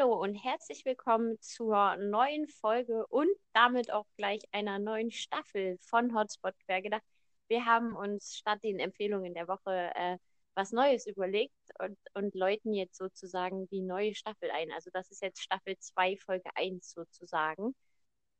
[0.00, 6.14] Hallo und herzlich willkommen zur neuen Folge und damit auch gleich einer neuen Staffel von
[6.14, 7.02] Hotspot Quergedacht.
[7.48, 10.16] Wir haben uns statt den Empfehlungen der Woche äh,
[10.54, 14.72] was Neues überlegt und, und läuten jetzt sozusagen die neue Staffel ein.
[14.72, 17.74] Also das ist jetzt Staffel 2, Folge 1 sozusagen.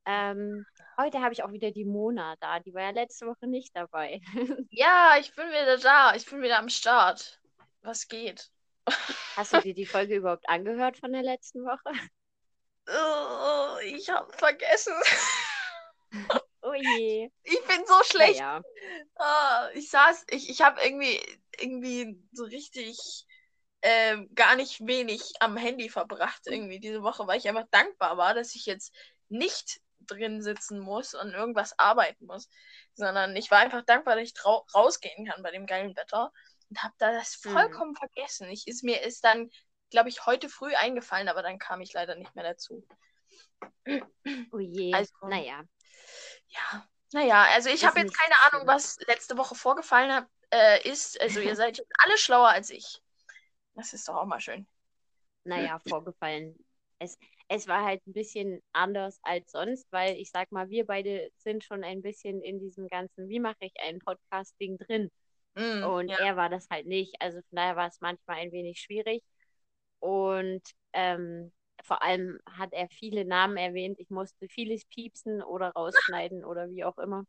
[0.07, 0.65] Ähm,
[0.97, 2.61] heute habe ich auch wieder die Mona da.
[2.61, 4.23] Die war ja letzte Woche nicht dabei.
[4.71, 6.15] Ja, ich bin wieder da.
[6.15, 7.39] Ich bin wieder am Start.
[7.83, 8.51] Was geht?
[9.37, 11.93] Hast du dir die Folge überhaupt angehört von der letzten Woche?
[12.89, 14.95] Oh, ich habe vergessen.
[16.63, 17.31] Oh je.
[17.43, 18.41] Ich bin so schlecht.
[18.41, 18.61] Naja.
[19.17, 21.19] Ah, ich saß, ich, ich habe irgendwie,
[21.59, 23.27] irgendwie so richtig
[23.83, 28.35] ähm, gar nicht wenig am Handy verbracht irgendwie diese Woche, weil ich einfach dankbar war,
[28.35, 28.95] dass ich jetzt
[29.29, 32.49] nicht drin sitzen muss und irgendwas arbeiten muss,
[32.95, 36.33] sondern ich war einfach dankbar, dass ich rausgehen kann bei dem geilen Wetter
[36.71, 37.53] und habe da das Hm.
[37.53, 38.49] vollkommen vergessen.
[38.49, 39.51] Ich ist mir ist dann,
[39.91, 42.87] glaube ich, heute früh eingefallen, aber dann kam ich leider nicht mehr dazu.
[44.53, 44.93] Oh je.
[44.95, 45.63] Also- naja.
[46.49, 48.61] Ja, naja, also ich habe jetzt keine schlimm.
[48.61, 51.21] Ahnung, was letzte Woche vorgefallen hat, äh, ist.
[51.21, 53.01] Also ihr seid jetzt alle schlauer als ich.
[53.75, 54.67] Das ist doch auch mal schön.
[55.45, 56.57] naja, vorgefallen.
[56.99, 57.19] Es,
[57.49, 61.65] es war halt ein bisschen anders als sonst, weil ich sag mal, wir beide sind
[61.65, 65.11] schon ein bisschen in diesem ganzen, wie mache ich ein Podcasting drin?
[65.57, 66.17] Mm, Und ja.
[66.19, 67.21] er war das halt nicht.
[67.21, 69.23] Also von daher war es manchmal ein wenig schwierig.
[70.01, 70.63] Und
[70.93, 71.53] ähm,
[71.85, 73.99] vor allem hat er viele Namen erwähnt.
[74.01, 77.25] Ich musste vieles piepsen oder rausschneiden oder wie auch immer.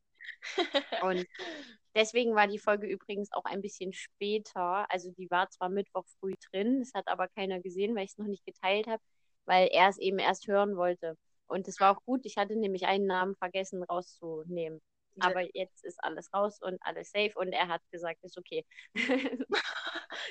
[1.00, 1.28] Und
[1.96, 4.90] deswegen war die Folge übrigens auch ein bisschen später.
[4.92, 8.18] Also die war zwar Mittwoch früh drin, das hat aber keiner gesehen, weil ich es
[8.18, 9.02] noch nicht geteilt habe,
[9.46, 11.18] weil er es eben erst hören wollte.
[11.48, 14.82] Und es war auch gut, ich hatte nämlich einen Namen vergessen rauszunehmen.
[15.20, 18.66] Aber jetzt ist alles raus und alles safe und er hat gesagt, ist okay.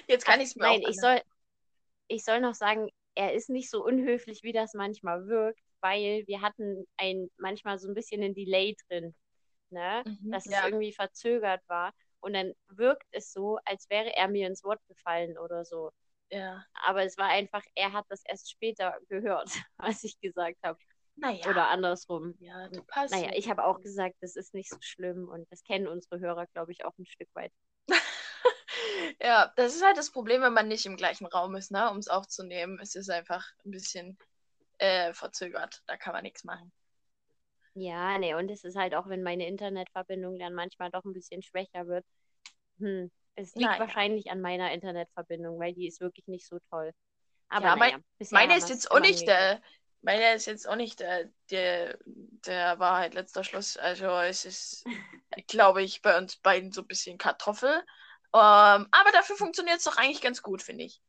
[0.08, 1.20] Jetzt kann ich es mir nein, auch ich soll,
[2.08, 6.40] ich soll noch sagen, er ist nicht so unhöflich, wie das manchmal wirkt, weil wir
[6.42, 9.14] hatten ein manchmal so ein bisschen ein Delay drin,
[9.70, 10.02] ne?
[10.06, 10.66] Mhm, Dass es ja.
[10.66, 11.92] irgendwie verzögert war.
[12.20, 15.90] Und dann wirkt es so, als wäre er mir ins Wort gefallen oder so.
[16.30, 16.64] Ja.
[16.74, 19.48] Aber es war einfach, er hat das erst später gehört,
[19.78, 20.78] was ich gesagt habe.
[21.16, 21.50] Naja.
[21.50, 22.34] Oder andersrum.
[22.40, 23.12] Ja, du passt.
[23.12, 26.46] Naja, ich habe auch gesagt, das ist nicht so schlimm und das kennen unsere Hörer,
[26.46, 27.52] glaube ich, auch ein Stück weit.
[29.20, 31.98] Ja, das ist halt das Problem, wenn man nicht im gleichen Raum ist, ne, um
[31.98, 32.78] es aufzunehmen.
[32.80, 34.16] Es ist einfach ein bisschen
[34.78, 35.82] äh, verzögert.
[35.86, 36.72] Da kann man nichts machen.
[37.74, 41.42] Ja, nee, und es ist halt auch, wenn meine Internetverbindung dann manchmal doch ein bisschen
[41.42, 42.04] schwächer wird.
[42.78, 43.80] Hm, es liegt Naja.
[43.80, 46.92] wahrscheinlich an meiner Internetverbindung, weil die ist wirklich nicht so toll.
[47.48, 49.62] Aber Ja, mein- naja, bisher Meine ist jetzt auch nicht hingekriegt.
[50.02, 50.18] Der.
[50.18, 53.76] Meine ist jetzt auch nicht der, der, der Wahrheit letzter Schluss.
[53.76, 54.84] Also es ist,
[55.48, 57.74] glaube ich, bei uns beiden so ein bisschen Kartoffel.
[58.32, 61.00] Ähm, aber dafür funktioniert es doch eigentlich ganz gut, finde ich.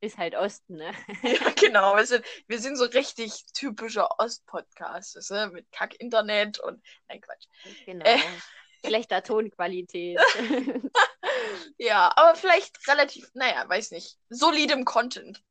[0.00, 0.92] Ist halt Osten, ne?
[1.22, 1.96] Ja, genau.
[1.96, 6.82] Wir sind, wir sind so richtig typischer Ost-Podcast, du, mit Kack-Internet und.
[7.08, 7.46] Nein, Quatsch.
[7.86, 8.04] Genau.
[8.04, 8.18] Äh.
[8.84, 10.18] Schlechter Tonqualität.
[11.78, 15.42] Ja, aber vielleicht relativ, naja, weiß nicht, solidem Content.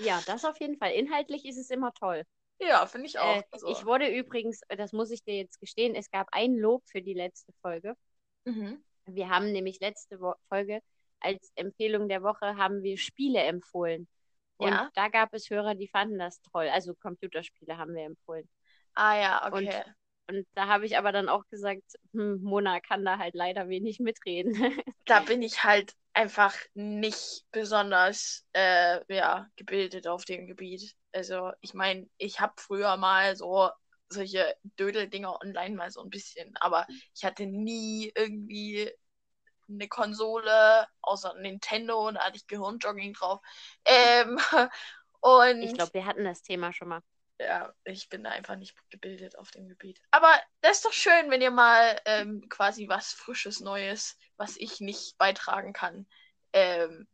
[0.00, 0.92] Ja, das auf jeden Fall.
[0.92, 2.24] Inhaltlich ist es immer toll.
[2.60, 3.36] Ja, finde ich auch.
[3.36, 6.82] Äh, Also, ich wurde übrigens, das muss ich dir jetzt gestehen, es gab ein Lob
[6.86, 7.94] für die letzte Folge.
[8.46, 8.82] mhm.
[9.06, 10.80] Wir haben nämlich letzte Wo Folge
[11.20, 14.08] als Empfehlung der Woche haben wir Spiele empfohlen.
[14.56, 14.90] Und Ja.
[14.94, 16.68] da gab es Hörer, die fanden das toll.
[16.68, 18.48] Also Computerspiele haben wir empfohlen.
[18.94, 19.82] Ah ja, okay.
[20.28, 21.82] Und da habe ich aber dann auch gesagt,
[22.12, 24.54] hm, Mona kann da halt leider wenig mitreden.
[25.06, 30.94] Da bin ich halt einfach nicht besonders äh, ja, gebildet auf dem Gebiet.
[31.12, 33.70] Also, ich meine, ich habe früher mal so
[34.10, 38.90] solche Dödel-Dinger online mal so ein bisschen, aber ich hatte nie irgendwie
[39.66, 43.40] eine Konsole, außer Nintendo, und da hatte ich Gehirnjogging drauf.
[43.86, 44.38] Ähm,
[45.20, 47.00] und Ich glaube, wir hatten das Thema schon mal.
[47.40, 50.00] Ja, ich bin da einfach nicht gebildet auf dem Gebiet.
[50.10, 54.80] Aber das ist doch schön, wenn ihr mal ähm, quasi was Frisches, Neues, was ich
[54.80, 56.06] nicht beitragen kann,
[56.52, 57.08] ähm,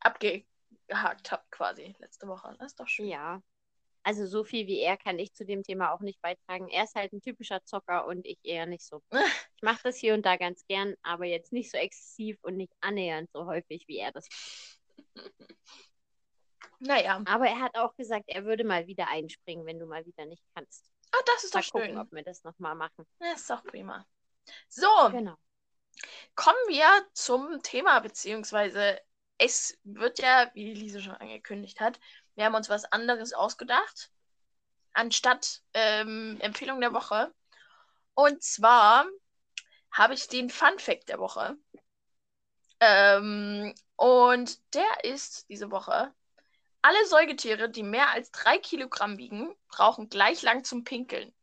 [0.00, 2.56] abgehakt habt quasi letzte Woche.
[2.58, 3.08] Das ist doch schön.
[3.08, 3.42] Ja.
[4.02, 6.68] Also so viel wie er kann ich zu dem Thema auch nicht beitragen.
[6.68, 9.02] Er ist halt ein typischer Zocker und ich eher nicht so.
[9.56, 12.72] Ich mache das hier und da ganz gern, aber jetzt nicht so exzessiv und nicht
[12.80, 14.28] annähernd so häufig, wie er das.
[16.80, 20.26] Naja, Aber er hat auch gesagt, er würde mal wieder einspringen, wenn du mal wieder
[20.26, 20.84] nicht kannst.
[21.12, 21.98] ah, das ist Mal doch gucken, schön.
[21.98, 23.06] ob wir das nochmal machen.
[23.18, 24.06] Das ist doch prima.
[24.68, 25.36] So, Genau.
[26.34, 28.98] kommen wir zum Thema, beziehungsweise
[29.38, 31.98] es wird ja, wie die Lise schon angekündigt hat,
[32.34, 34.10] wir haben uns was anderes ausgedacht,
[34.92, 37.32] anstatt ähm, Empfehlung der Woche.
[38.14, 39.06] Und zwar
[39.92, 41.56] habe ich den Fun Fact der Woche.
[42.80, 46.12] Ähm, und der ist diese Woche
[46.88, 51.34] Alle Säugetiere, die mehr als drei Kilogramm wiegen, brauchen gleich lang zum Pinkeln.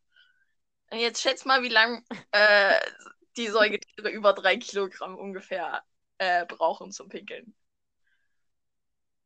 [0.90, 2.80] Und jetzt schätz mal, wie lang äh,
[3.36, 5.84] die Säugetiere über drei Kilogramm ungefähr
[6.18, 7.54] äh, brauchen zum Pinkeln.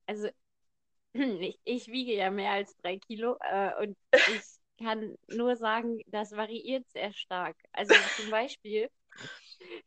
[0.05, 0.29] Also,
[1.15, 6.33] ich, ich wiege ja mehr als drei Kilo äh, und ich kann nur sagen, das
[6.33, 7.57] variiert sehr stark.
[7.73, 8.91] Also zum Beispiel,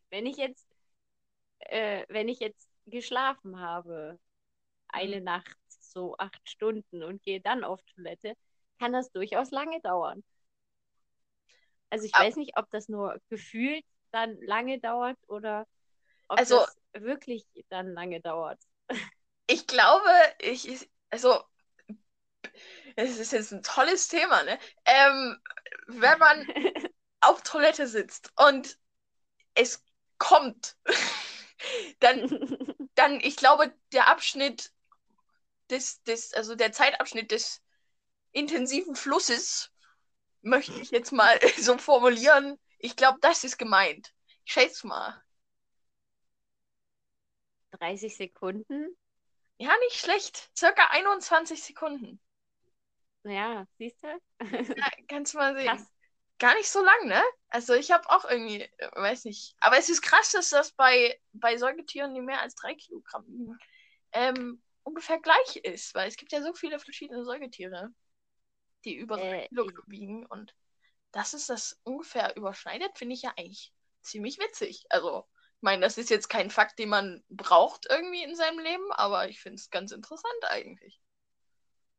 [0.09, 0.67] wenn ich jetzt,
[1.59, 4.17] äh, wenn ich jetzt geschlafen habe,
[4.87, 5.25] eine mhm.
[5.25, 5.57] Nacht,
[5.93, 8.35] so acht Stunden und gehe dann auf Toilette,
[8.79, 10.23] kann das durchaus lange dauern.
[11.89, 15.67] Also ich Aber, weiß nicht, ob das nur gefühlt dann lange dauert oder
[16.27, 18.59] ob also, das wirklich dann lange dauert.
[19.47, 20.09] Ich glaube,
[20.39, 21.43] ich, also
[22.95, 24.57] es ist jetzt ein tolles Thema, ne?
[24.85, 25.37] Ähm,
[25.87, 26.47] wenn man
[27.21, 28.77] auf Toilette sitzt und
[29.55, 29.83] es
[30.19, 30.77] kommt,
[32.01, 32.29] dann,
[32.95, 34.72] dann, ich glaube, der Abschnitt
[35.69, 37.61] des, des, also der Zeitabschnitt des
[38.31, 39.71] intensiven Flusses,
[40.41, 42.59] möchte ich jetzt mal so formulieren.
[42.79, 44.13] Ich glaube, das ist gemeint.
[44.43, 45.21] Ich schätze mal.
[47.79, 48.95] 30 Sekunden?
[49.57, 50.51] Ja, nicht schlecht.
[50.55, 52.19] Circa 21 Sekunden.
[53.23, 54.07] Ja, siehst du?
[54.77, 55.67] ja, kannst du mal sehen.
[55.67, 55.89] Krass.
[56.39, 57.23] Gar nicht so lang, ne?
[57.47, 59.55] Also ich habe auch irgendwie, weiß nicht.
[59.59, 63.57] Aber es ist krass, dass das bei, bei Säugetieren, die mehr als drei Kilogramm wiegen,
[64.11, 65.95] ähm, ungefähr gleich ist.
[65.95, 67.89] Weil es gibt ja so viele verschiedene Säugetiere,
[68.85, 70.25] die über äh, Kilogramm wiegen.
[70.25, 70.55] Und
[71.11, 74.85] dass es das ungefähr überschneidet, finde ich ja eigentlich ziemlich witzig.
[74.89, 75.25] Also,
[75.57, 79.29] ich meine, das ist jetzt kein Fakt, den man braucht irgendwie in seinem Leben, aber
[79.29, 80.99] ich finde es ganz interessant eigentlich.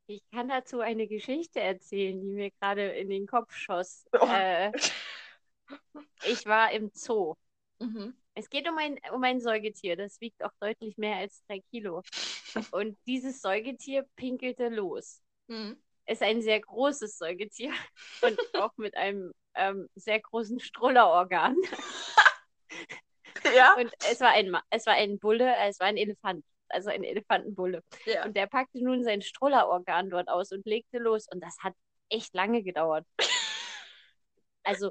[0.06, 4.04] Ich kann dazu eine Geschichte erzählen, die mir gerade in den Kopf schoss.
[4.12, 4.26] Oh.
[4.26, 4.70] Äh,
[6.26, 7.34] ich war im Zoo.
[7.78, 8.14] Mhm.
[8.34, 12.02] Es geht um ein, um ein Säugetier, das wiegt auch deutlich mehr als drei Kilo.
[12.72, 15.22] Und dieses Säugetier pinkelte los.
[15.46, 15.76] Mhm.
[16.06, 17.72] Ist ein sehr großes Säugetier
[18.20, 21.56] und auch mit einem ähm, sehr großen Strullerorgan.
[23.56, 23.74] ja.
[23.74, 27.82] Und es war ein, es war ein Bulle, es war ein Elefant also ein Elefantenbulle.
[28.04, 28.24] Ja.
[28.24, 31.26] Und der packte nun sein Strullerorgan dort aus und legte los.
[31.32, 31.74] Und das hat
[32.08, 33.06] echt lange gedauert.
[34.62, 34.90] also,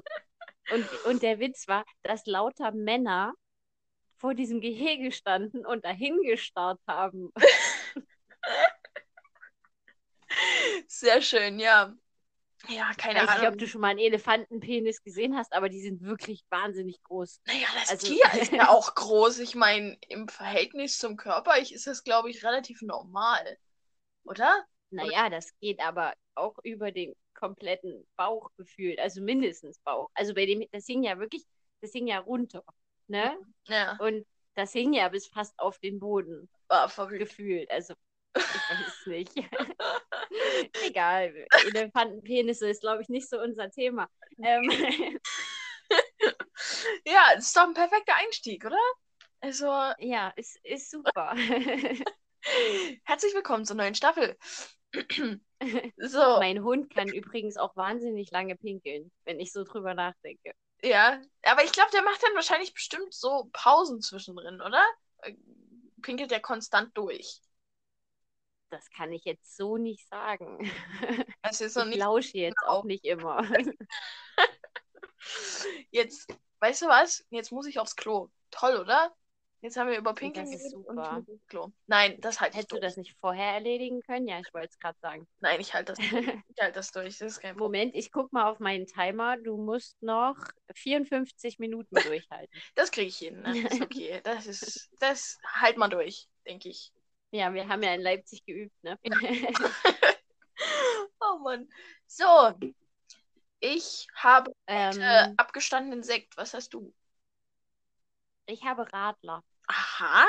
[0.72, 3.34] und, und der Witz war, dass lauter Männer
[4.16, 7.32] vor diesem Gehege standen und dahin gestarrt haben.
[10.88, 11.94] Sehr schön, ja.
[12.68, 15.82] Ja, keine ich weiß nicht, ob du schon mal einen Elefantenpenis gesehen hast, aber die
[15.82, 17.42] sind wirklich wahnsinnig groß.
[17.46, 19.40] Naja, das also, Tier ist ja auch groß.
[19.40, 23.58] Ich meine, im Verhältnis zum Körper ist das, glaube ich, relativ normal.
[24.24, 24.64] Oder?
[24.90, 27.14] Naja, das geht aber auch über den
[27.44, 28.98] kompletten Bauch gefühlt.
[28.98, 30.08] Also mindestens Bauch.
[30.14, 31.44] Also bei dem, das hing ja wirklich,
[31.82, 32.64] das hing ja runter.
[33.06, 33.36] Ne?
[33.66, 33.98] Ja.
[33.98, 36.48] Und das hing ja bis fast auf den Boden.
[36.68, 37.18] War verrückt.
[37.18, 37.70] Gefühlt.
[37.70, 37.92] Also
[38.34, 39.32] ich weiß nicht.
[40.86, 41.46] Egal.
[41.66, 44.08] Elefantenpenisse ist, glaube ich, nicht so unser Thema.
[44.42, 44.70] Ähm.
[47.04, 48.80] ja, ist doch ein perfekter Einstieg, oder?
[49.40, 49.66] Also.
[49.98, 51.34] Ja, es ist super.
[53.04, 54.38] Herzlich willkommen zur neuen Staffel.
[55.96, 56.38] so.
[56.38, 60.54] Mein Hund kann übrigens auch wahnsinnig lange pinkeln, wenn ich so drüber nachdenke.
[60.82, 64.82] Ja, aber ich glaube, der macht dann wahrscheinlich bestimmt so Pausen zwischendrin, oder?
[66.02, 67.40] Pinkelt der konstant durch
[68.74, 70.58] das kann ich jetzt so nicht sagen.
[71.42, 72.72] Das ist ich nicht lausche jetzt genau.
[72.72, 73.42] auch nicht immer.
[75.90, 77.24] Jetzt, weißt du was?
[77.30, 78.30] Jetzt muss ich aufs Klo.
[78.50, 79.14] Toll, oder?
[79.64, 81.72] Jetzt haben wir über Pinkeln geredet und Klo.
[81.86, 84.28] Nein, das halte ich Hättest du das nicht vorher erledigen können?
[84.28, 85.26] Ja, ich wollte es gerade sagen.
[85.40, 85.98] Nein, ich halte das,
[86.48, 87.16] ich halt das durch.
[87.16, 89.38] Das ist kein Moment, ich gucke mal auf meinen Timer.
[89.38, 90.36] Du musst noch
[90.74, 92.54] 54 Minuten durchhalten.
[92.74, 93.42] das kriege ich hin.
[93.42, 94.20] Das ist okay.
[94.22, 96.92] Das ist, das halt mal durch, denke ich.
[97.30, 98.98] Ja, wir haben ja in Leipzig geübt, ne?
[101.20, 101.70] oh Mann.
[102.06, 102.52] So.
[103.60, 106.36] Ich habe ähm, abgestandenen Sekt.
[106.36, 106.92] Was hast du?
[108.44, 109.42] Ich habe Radler.
[109.66, 110.26] Aha.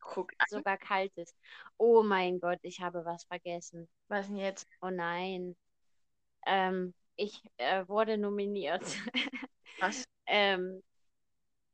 [0.00, 0.46] Guck an.
[0.48, 1.34] Sogar kaltes.
[1.76, 3.88] Oh mein Gott, ich habe was vergessen.
[4.08, 4.66] Was denn jetzt?
[4.80, 5.56] Oh nein.
[6.46, 8.84] Ähm, ich äh, wurde nominiert.
[9.78, 10.04] Was?
[10.26, 10.82] ähm,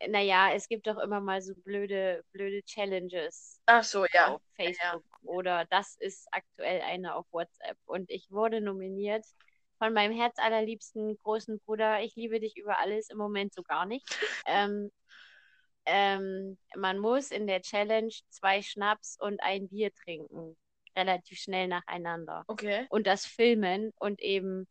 [0.07, 3.61] naja, es gibt doch immer mal so blöde, blöde Challenges.
[3.67, 4.35] Ach so, ja.
[4.35, 5.05] Auf Facebook.
[5.05, 5.19] Ja.
[5.23, 7.77] Oder das ist aktuell eine auf WhatsApp.
[7.87, 9.25] Und ich wurde nominiert
[9.79, 12.03] von meinem herzallerliebsten großen Bruder.
[12.03, 14.07] Ich liebe dich über alles, im Moment so gar nicht.
[14.47, 14.91] ähm,
[15.89, 20.57] ähm, man muss in der Challenge zwei Schnaps und ein Bier trinken.
[20.95, 22.45] Relativ schnell nacheinander.
[22.47, 22.87] Okay.
[22.91, 24.69] Und das filmen und eben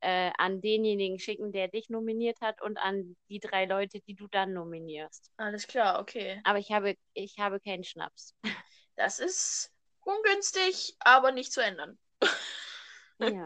[0.00, 4.28] äh, an denjenigen schicken, der dich nominiert hat und an die drei Leute, die du
[4.28, 5.30] dann nominierst.
[5.38, 6.40] Alles klar, okay.
[6.44, 8.34] Aber ich habe, ich habe keinen Schnaps.
[8.96, 11.98] Das ist ungünstig, aber nicht zu ändern.
[13.20, 13.44] Ja.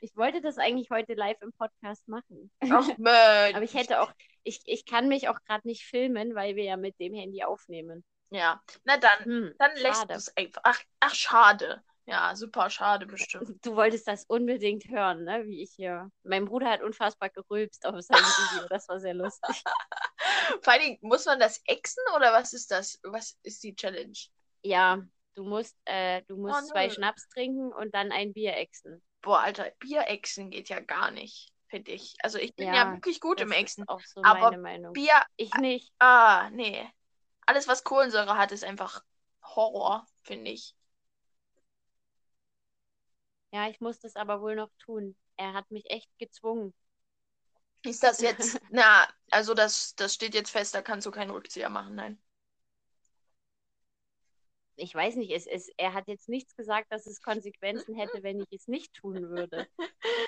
[0.00, 2.50] Ich wollte das eigentlich heute live im Podcast machen.
[2.60, 3.54] Ach Mensch.
[3.54, 4.12] Aber ich hätte auch,
[4.42, 8.04] ich, ich kann mich auch gerade nicht filmen, weil wir ja mit dem Handy aufnehmen.
[8.30, 10.62] Ja, na dann, Hm, dann lässt du es einfach.
[10.64, 11.82] Ach, ach, schade.
[12.06, 13.44] Ja, super schade bestimmt.
[13.64, 15.44] Du wolltest das unbedingt hören, ne?
[15.46, 16.10] Wie ich hier.
[16.24, 18.66] Mein Bruder hat unfassbar gerülpst auf seinem Video.
[18.68, 19.62] Das war sehr lustig.
[20.62, 22.98] Vor allen Dingen, muss man das exen oder was ist das?
[23.04, 24.18] Was ist die Challenge?
[24.62, 25.00] Ja,
[25.34, 26.90] du musst, äh, du musst Oh, zwei.
[26.90, 29.02] Schnaps trinken und dann ein Bier exen.
[29.22, 32.14] Boah, Alter, Bier exen geht ja gar nicht, finde ich.
[32.22, 33.86] Also ich bin ja, Ja, wirklich gut im Exen.
[33.86, 35.00] auch so Aber meine Meinung.
[35.00, 35.92] Bier, Ich nicht.
[35.98, 36.88] ah, nee.
[37.46, 39.04] Alles, was Kohlensäure hat, ist einfach
[39.44, 40.74] Horror, finde ich.
[43.52, 45.14] Ja, ich muss das aber wohl noch tun.
[45.36, 46.74] Er hat mich echt gezwungen.
[47.84, 51.68] Ist das jetzt, na, also das, das steht jetzt fest, da kannst du keinen Rückzieher
[51.68, 52.20] machen, nein.
[54.76, 58.40] Ich weiß nicht, es, es, er hat jetzt nichts gesagt, dass es Konsequenzen hätte, wenn
[58.40, 59.68] ich es nicht tun würde.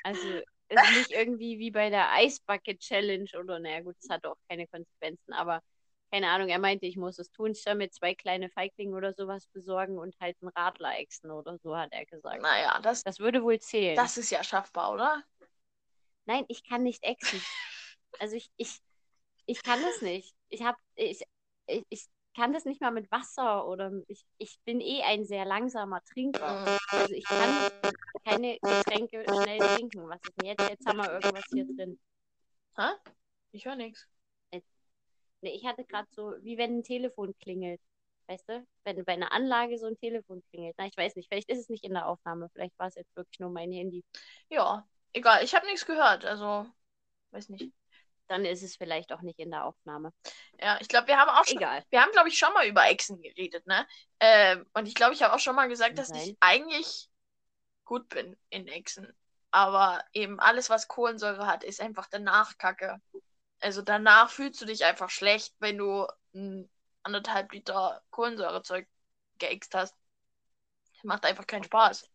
[0.03, 0.21] Also
[0.69, 4.37] es ist nicht irgendwie wie bei der Eisbucket Challenge oder naja gut, es hat auch
[4.49, 5.63] keine Konsequenzen, aber
[6.13, 9.15] keine Ahnung, er meinte, ich muss es tun, ich soll mir zwei kleine Feiglinge oder
[9.15, 12.41] sowas besorgen und halt einen Radler exen oder so, hat er gesagt.
[12.41, 13.97] Naja, das, Das würde wohl zählen.
[13.97, 15.25] das ist ja schaffbar, oder?
[16.27, 17.43] Nein, ich kann nicht exen.
[18.21, 18.79] Also ich, ich,
[19.47, 20.35] ich kann das nicht.
[20.49, 21.23] Ich hab, ich,
[21.67, 25.45] ich, ich kann das nicht mal mit Wasser oder ich, ich bin eh ein sehr
[25.45, 26.67] langsamer Trinker.
[26.89, 27.71] Also ich kann
[28.25, 30.09] keine Getränke schnell trinken.
[30.09, 30.69] Was ist denn jetzt?
[30.69, 31.99] Jetzt haben wir irgendwas hier drin.
[32.77, 32.89] Hä?
[33.53, 34.07] Ich höre nichts.
[34.51, 37.81] Nee, ich hatte gerade so, wie wenn ein Telefon klingelt.
[38.27, 38.67] Weißt du?
[38.85, 40.75] Wenn bei einer Anlage so ein Telefon klingelt.
[40.79, 41.29] Na, ich weiß nicht.
[41.29, 42.49] Vielleicht ist es nicht in der Aufnahme.
[42.55, 44.03] Vielleicht war es jetzt wirklich nur mein Handy.
[44.49, 46.67] Ja, egal, ich habe nichts gehört, also
[47.31, 47.73] weiß nicht.
[48.27, 50.13] Dann ist es vielleicht auch nicht in der Aufnahme.
[50.59, 51.85] Ja, ich glaube, wir haben auch schon, Egal.
[51.91, 53.87] wir haben, glaube ich, schon mal über Echsen geredet, ne?
[54.21, 56.37] Ähm, und ich glaube, ich habe auch schon mal gesagt, dass ich sein.
[56.41, 57.09] eigentlich
[57.85, 59.15] gut bin in Echsen.
[59.51, 63.01] Aber eben alles, was Kohlensäure hat, ist einfach danach Kacke.
[63.61, 66.69] Also danach fühlst du dich einfach schlecht, wenn du ein
[67.03, 68.89] anderthalb Liter Kohlensäurezeug
[69.39, 69.95] geäxt hast.
[70.95, 72.11] Das macht einfach keinen Spaß.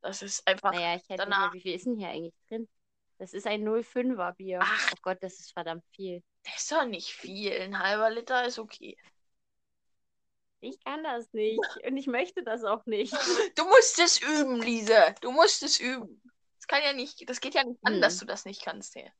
[0.00, 0.72] Das ist einfach.
[0.72, 2.68] Naja, ich hätte danach- hier, wie viel ist denn hier eigentlich drin?
[3.22, 4.58] Das ist ein 05er Bier.
[4.60, 4.90] Ach.
[4.92, 6.24] Oh Gott, das ist verdammt viel.
[6.42, 7.52] Das ist doch nicht viel.
[7.52, 8.96] Ein halber Liter ist okay.
[10.58, 13.12] Ich kann das nicht und ich möchte das auch nicht.
[13.56, 15.14] Du musst es üben, Lise.
[15.20, 16.20] Du musst es üben.
[16.56, 18.00] Das kann ja nicht, das geht ja nicht an, Hm.
[18.00, 18.96] dass du das nicht kannst.
[18.96, 19.12] Hey.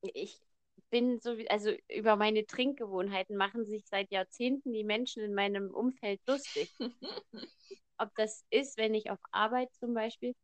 [0.00, 0.42] Ich
[0.90, 5.70] bin so, wie- also über meine Trinkgewohnheiten machen sich seit Jahrzehnten die Menschen in meinem
[5.72, 6.74] Umfeld lustig.
[7.96, 10.34] Ob das ist, wenn ich auf Arbeit zum Beispiel,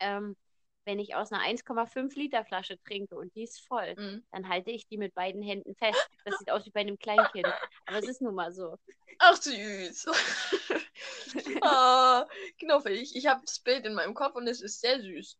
[0.00, 0.38] ähm,
[0.84, 4.24] wenn ich aus einer 1,5 Liter Flasche trinke und die ist voll, Mhm.
[4.32, 6.08] dann halte ich die mit beiden Händen fest.
[6.24, 7.46] Das sieht aus wie bei einem Kleinkind.
[7.86, 8.76] Aber es ist nun mal so.
[9.18, 10.06] Ach, süß.
[11.62, 12.26] ah,
[12.58, 13.14] knuffig.
[13.16, 15.36] Ich habe das Bild in meinem Kopf und es ist sehr süß.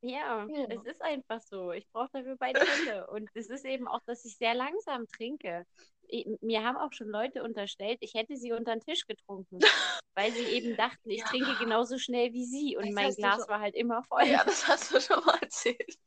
[0.00, 0.66] Ja, Ja.
[0.68, 1.72] es ist einfach so.
[1.72, 3.06] Ich brauche dafür beide Hände.
[3.08, 5.66] Und es ist eben auch, dass ich sehr langsam trinke.
[6.40, 9.58] Mir haben auch schon Leute unterstellt, ich hätte sie unter den Tisch getrunken,
[10.14, 11.26] weil sie eben dachten, ich Ja.
[11.26, 12.76] trinke genauso schnell wie sie.
[12.76, 14.24] Und Das mein Glas schon- war halt immer voll.
[14.26, 15.98] Ja, das hast du schon mal erzählt.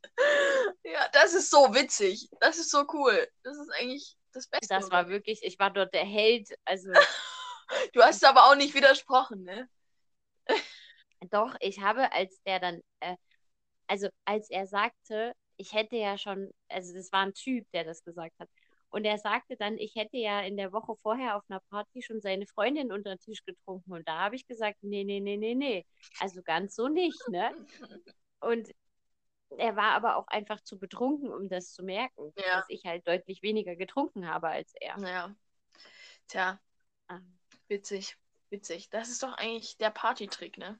[0.83, 2.29] Ja, das ist so witzig.
[2.39, 3.27] Das ist so cool.
[3.43, 4.67] Das ist eigentlich das Beste.
[4.73, 6.49] Das war wirklich, ich war dort der Held.
[6.65, 6.91] Also
[7.93, 9.69] Du hast aber auch nicht widersprochen, ne?
[11.29, 13.15] doch, ich habe, als der dann, äh,
[13.87, 18.03] also als er sagte, ich hätte ja schon, also das war ein Typ, der das
[18.03, 18.49] gesagt hat.
[18.91, 22.21] Und er sagte dann, ich hätte ja in der Woche vorher auf einer Party schon
[22.21, 23.93] seine Freundin unter den Tisch getrunken.
[23.93, 25.85] Und da habe ich gesagt, nee, nee, nee, nee, nee.
[26.19, 27.55] Also ganz so nicht, ne?
[28.41, 28.69] Und
[29.57, 32.57] er war aber auch einfach zu betrunken, um das zu merken, Ja.
[32.57, 34.97] dass ich halt deutlich weniger getrunken habe als er.
[34.99, 35.35] Ja.
[36.27, 36.59] Tja,
[37.09, 38.17] Ähm, witzig.
[38.49, 38.89] Witzig.
[38.89, 40.79] Das ist doch eigentlich der Partytrick, ne?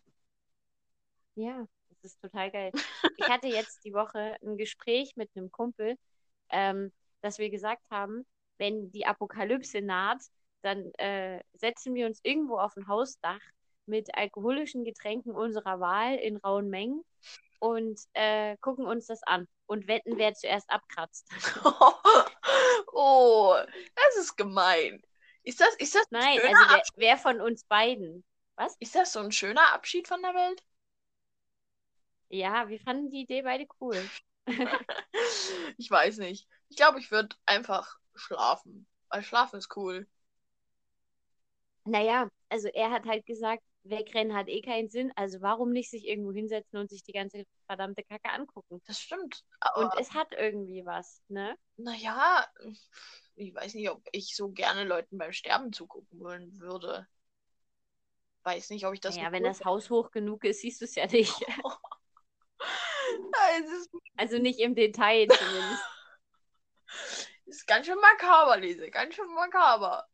[1.36, 2.72] Ja, das ist total geil.
[3.18, 5.98] Ich hatte jetzt die Woche ein Gespräch mit einem Kumpel,
[6.50, 8.26] ähm, dass wir gesagt haben,
[8.58, 10.22] wenn die Apokalypse naht,
[10.62, 13.42] dann äh, setzen wir uns irgendwo auf ein Hausdach
[13.86, 17.04] mit alkoholischen Getränken unserer Wahl in rauen Mengen
[17.60, 21.30] und äh, gucken uns das an und wetten, wer zuerst abkratzt.
[22.94, 23.56] oh,
[23.96, 25.02] das ist gemein.
[25.44, 28.24] Ist das, ist das, Nein, also wer, wer von uns beiden?
[28.80, 30.64] ist das so ein schöner Abschied von der Welt?
[32.30, 33.98] Ja, wir fanden die Idee beide cool.
[35.78, 36.48] Ich weiß nicht.
[36.72, 38.88] Ich glaube, ich würde einfach schlafen.
[39.10, 40.08] Weil schlafen ist cool.
[41.84, 46.08] Naja, also er hat halt gesagt, wegrennen hat eh keinen Sinn, also warum nicht sich
[46.08, 48.82] irgendwo hinsetzen und sich die ganze verdammte Kacke angucken?
[48.86, 49.44] Das stimmt.
[49.76, 51.58] Und es hat irgendwie was, ne?
[51.76, 52.48] naja,
[53.36, 57.06] ich weiß nicht, ob ich so gerne Leuten beim Sterben zugucken wollen würde.
[58.44, 59.18] Weiß nicht, ob ich das.
[59.18, 61.34] Ja, wenn das Haus hoch genug ist, siehst du es ja nicht.
[64.16, 65.84] also nicht im Detail zumindest.
[67.46, 68.90] ist ganz schön makaber, Lise.
[68.90, 70.08] Ganz schön makaber.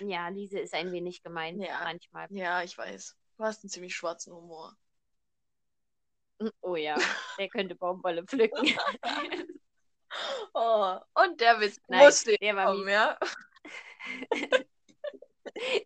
[0.00, 1.80] Ja, Lise ist ein wenig gemein ja.
[1.84, 2.26] manchmal.
[2.30, 3.16] Ja, ich weiß.
[3.36, 4.76] Du hast einen ziemlich schwarzen Humor.
[6.60, 6.96] Oh ja,
[7.38, 8.76] der könnte Baumwolle pflücken.
[10.54, 13.18] oh, und der Witz Nein, musste der war kommen, ja?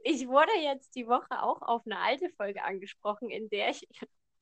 [0.02, 3.86] Ich wurde jetzt die Woche auch auf eine alte Folge angesprochen, in der ich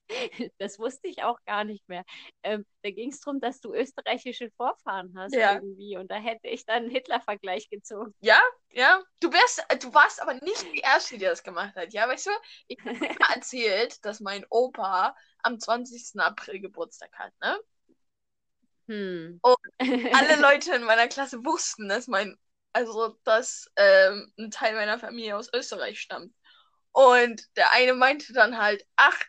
[0.58, 2.04] das wusste ich auch gar nicht mehr.
[2.42, 5.54] Ähm, da ging es darum, dass du österreichische Vorfahren hast ja.
[5.54, 5.96] irgendwie.
[5.96, 8.14] Und da hätte ich dann einen Hitler-Vergleich gezogen.
[8.20, 9.02] Ja, ja.
[9.20, 11.92] Du, wärst, du warst aber nicht die Erste, die das gemacht hat.
[11.92, 12.30] Ja, weißt du,
[12.68, 12.98] ich habe
[13.34, 16.20] erzählt, dass mein Opa am 20.
[16.20, 17.58] April Geburtstag hat, ne?
[18.88, 19.40] Hm.
[19.42, 19.56] Und
[20.14, 22.38] alle Leute in meiner Klasse wussten, dass mein,
[22.72, 26.32] also dass ähm, ein Teil meiner Familie aus Österreich stammt.
[26.92, 29.20] Und der eine meinte dann halt, ach,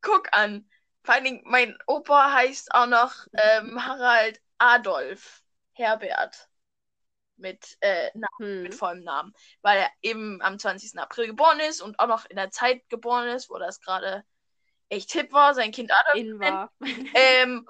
[0.00, 0.68] guck an.
[1.02, 5.42] Vor allen Dingen, mein Opa heißt auch noch ähm, Harald Adolf
[5.72, 6.48] Herbert.
[7.36, 8.62] Mit, äh, Namen, hm.
[8.64, 9.32] mit vollem Namen.
[9.62, 10.98] Weil er eben am 20.
[10.98, 14.24] April geboren ist und auch noch in der Zeit geboren ist, wo das gerade
[14.90, 16.16] echt hip war, sein Kind Adolf.
[16.16, 16.70] In war.
[17.14, 17.66] ähm,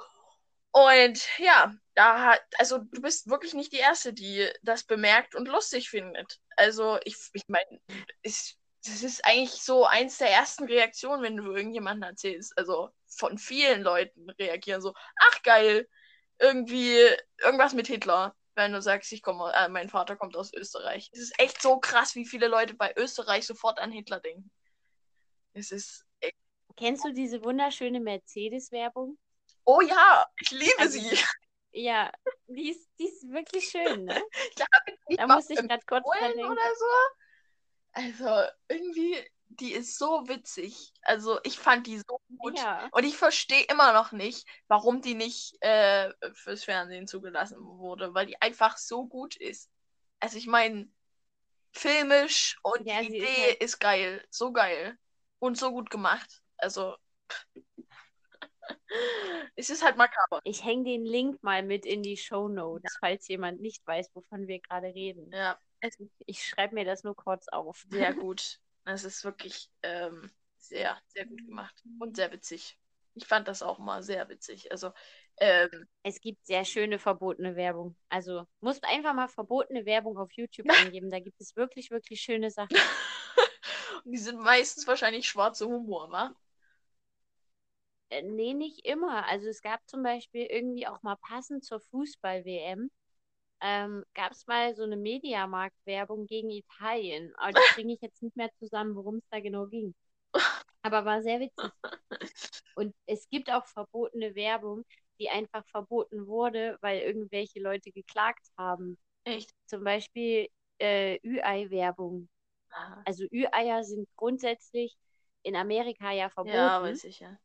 [0.73, 5.49] und ja, da hat, also du bist wirklich nicht die Erste, die das bemerkt und
[5.49, 6.41] lustig findet.
[6.57, 7.81] Also ich, ich meine,
[8.23, 12.57] ich, das ist eigentlich so eins der ersten Reaktionen, wenn du irgendjemanden erzählst.
[12.57, 15.89] Also von vielen Leuten reagieren so, ach geil,
[16.39, 16.99] irgendwie
[17.43, 18.35] irgendwas mit Hitler.
[18.55, 21.11] Wenn du sagst, ich komme, äh, mein Vater kommt aus Österreich.
[21.13, 24.51] Es ist echt so krass, wie viele Leute bei Österreich sofort an Hitler denken.
[25.53, 26.37] Es ist echt.
[26.77, 29.19] Kennst du diese wunderschöne Mercedes-Werbung?
[29.65, 31.19] Oh ja, ich liebe also, sie.
[31.73, 32.11] Ja,
[32.49, 34.23] die ist, die ist wirklich schön, ne?
[34.49, 36.51] ich glaube, da muss ich gerade kurz dran denken.
[36.51, 36.87] Oder so.
[37.93, 39.17] Also irgendwie,
[39.49, 40.93] die ist so witzig.
[41.03, 42.59] Also ich fand die so gut.
[42.59, 42.89] Ja.
[42.93, 48.27] Und ich verstehe immer noch nicht, warum die nicht äh, fürs Fernsehen zugelassen wurde, weil
[48.27, 49.71] die einfach so gut ist.
[50.21, 50.89] Also ich meine,
[51.73, 53.63] filmisch und ja, die Idee ist, halt...
[53.63, 54.25] ist, geil.
[54.31, 54.97] So geil.
[55.39, 56.43] Und so gut gemacht.
[56.59, 56.97] Also.
[59.57, 60.41] es ist halt makaber.
[60.45, 62.99] Ich hänge den Link mal mit in die Show Notes, ja.
[63.01, 65.31] falls jemand nicht weiß, wovon wir gerade reden.
[65.33, 65.59] Ja.
[65.81, 67.87] Also ich schreibe mir das nur kurz auf.
[67.91, 68.61] Sehr gut.
[68.85, 72.79] Es ist wirklich ähm, sehr, sehr gut gemacht und sehr witzig.
[73.15, 74.71] Ich fand das auch mal sehr witzig.
[74.71, 74.93] Also
[75.39, 77.97] ähm, es gibt sehr schöne verbotene Werbung.
[78.09, 81.11] Also musst einfach mal verbotene Werbung auf YouTube eingeben.
[81.11, 82.77] Da gibt es wirklich, wirklich schöne Sachen.
[84.05, 86.35] die sind meistens wahrscheinlich schwarze Humor, wa?
[88.11, 89.27] Äh, nee, nicht immer.
[89.29, 92.91] Also es gab zum Beispiel irgendwie auch mal passend zur Fußball-WM
[93.61, 97.33] ähm, gab es mal so eine Mediamarkt-Werbung gegen Italien.
[97.37, 99.95] Aber das bringe ich jetzt nicht mehr zusammen, worum es da genau ging.
[100.83, 101.71] Aber war sehr witzig.
[102.75, 104.85] Und es gibt auch verbotene Werbung,
[105.19, 108.97] die einfach verboten wurde, weil irgendwelche Leute geklagt haben.
[109.25, 109.51] Echt?
[109.67, 112.29] Zum Beispiel äh, Ü-Ei-Werbung.
[113.05, 114.97] Also Ü-Eier sind grundsätzlich
[115.43, 116.57] in Amerika ja verboten.
[116.57, 117.37] Ja, weiß ich ja.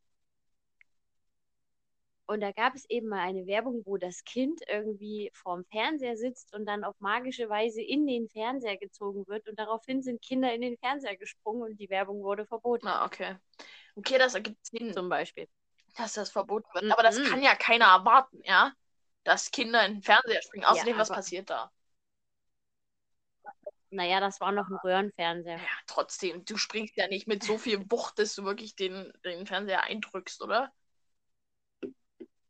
[2.26, 6.52] Und da gab es eben mal eine Werbung, wo das Kind irgendwie vorm Fernseher sitzt
[6.54, 9.48] und dann auf magische Weise in den Fernseher gezogen wird.
[9.48, 12.88] Und daraufhin sind Kinder in den Fernseher gesprungen und die Werbung wurde verboten.
[12.88, 13.36] Ah, okay.
[13.94, 14.92] Okay, das ergibt Sinn.
[14.92, 15.48] Zum Beispiel.
[15.96, 16.90] Dass das verboten wird.
[16.92, 18.72] Aber das kann ja keiner erwarten, ja?
[19.22, 20.64] Dass Kinder in den Fernseher springen.
[20.64, 21.70] Außerdem, ja, was passiert da?
[23.90, 25.58] Naja, das war noch ein Röhrenfernseher.
[25.58, 26.44] Ja, trotzdem.
[26.44, 30.42] Du springst ja nicht mit so viel Wucht, dass du wirklich den, den Fernseher eindrückst,
[30.42, 30.72] oder?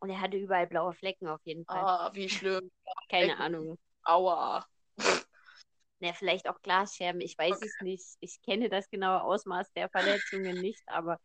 [0.06, 1.82] Und er hatte überall blaue Flecken auf jeden Fall.
[1.82, 2.70] Ah, wie schlimm.
[3.10, 3.42] Keine Flecken.
[3.42, 3.78] Ahnung.
[4.04, 4.64] Aua.
[5.98, 7.64] Ja, vielleicht auch Glasscherben, ich weiß okay.
[7.64, 8.04] es nicht.
[8.20, 11.18] Ich kenne das genaue Ausmaß der Verletzungen nicht, aber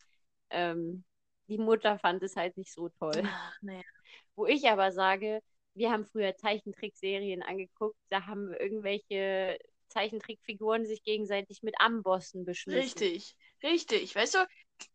[0.50, 1.04] ähm,
[1.48, 3.22] die Mutter fand es halt nicht so toll.
[3.26, 3.84] Ach, nee.
[4.38, 5.42] Wo ich aber sage,
[5.74, 12.82] wir haben früher Zeichentrickserien angeguckt, da haben irgendwelche Zeichentrickfiguren sich gegenseitig mit Ambossen beschmissen.
[12.82, 14.16] Richtig, richtig.
[14.16, 14.48] Weißt du,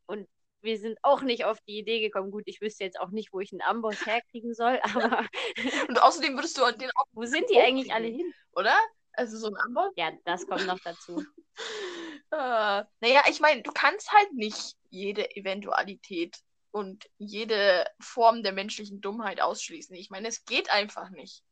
[0.06, 0.26] und
[0.62, 2.30] wir sind auch nicht auf die Idee gekommen.
[2.30, 5.26] Gut, ich wüsste jetzt auch nicht, wo ich einen Amboss herkriegen soll, aber.
[5.88, 7.06] Und außerdem würdest du den auch.
[7.12, 8.32] Wo sind die eigentlich alle hin?
[8.52, 8.76] Oder?
[9.12, 9.92] Also so ein Amboss?
[9.96, 11.16] Ja, das kommt noch dazu.
[11.16, 11.24] uh,
[13.00, 16.36] naja, ich meine, du kannst halt nicht jede Eventualität
[16.70, 19.96] und jede Form der menschlichen Dummheit ausschließen.
[19.96, 21.42] Ich meine, es geht einfach nicht.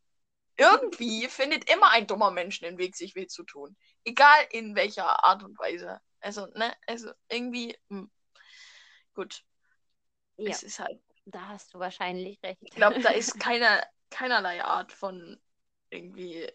[0.57, 3.77] Irgendwie findet immer ein dummer Mensch den Weg, sich weh zu tun.
[4.05, 6.01] Egal in welcher Art und Weise.
[6.21, 7.77] Also, ne, also irgendwie.
[7.89, 8.09] Mh.
[9.15, 9.45] Gut.
[10.37, 10.51] Ja.
[10.51, 11.01] Es ist halt.
[11.27, 12.59] Da hast du wahrscheinlich recht.
[12.61, 15.41] Ich glaube, da ist keine, keinerlei Art von
[15.89, 16.51] irgendwie,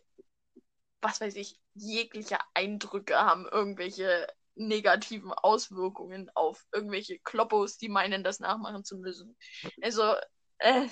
[1.02, 8.40] was weiß ich, jegliche Eindrücke haben irgendwelche negativen Auswirkungen auf irgendwelche Kloppos, die meinen, das
[8.40, 9.36] nachmachen zu müssen.
[9.82, 10.16] Also,
[10.60, 10.88] äh,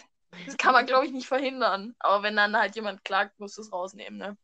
[0.45, 1.95] das kann man, glaube ich, nicht verhindern.
[1.99, 4.37] Aber wenn dann halt jemand klagt, muss es rausnehmen, ne?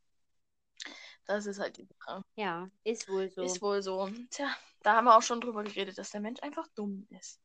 [1.25, 2.23] Das ist halt die Sache.
[2.35, 3.43] Ja, ist wohl so.
[3.43, 4.09] Ist wohl so.
[4.29, 7.39] Tja, da haben wir auch schon drüber geredet, dass der Mensch einfach dumm ist.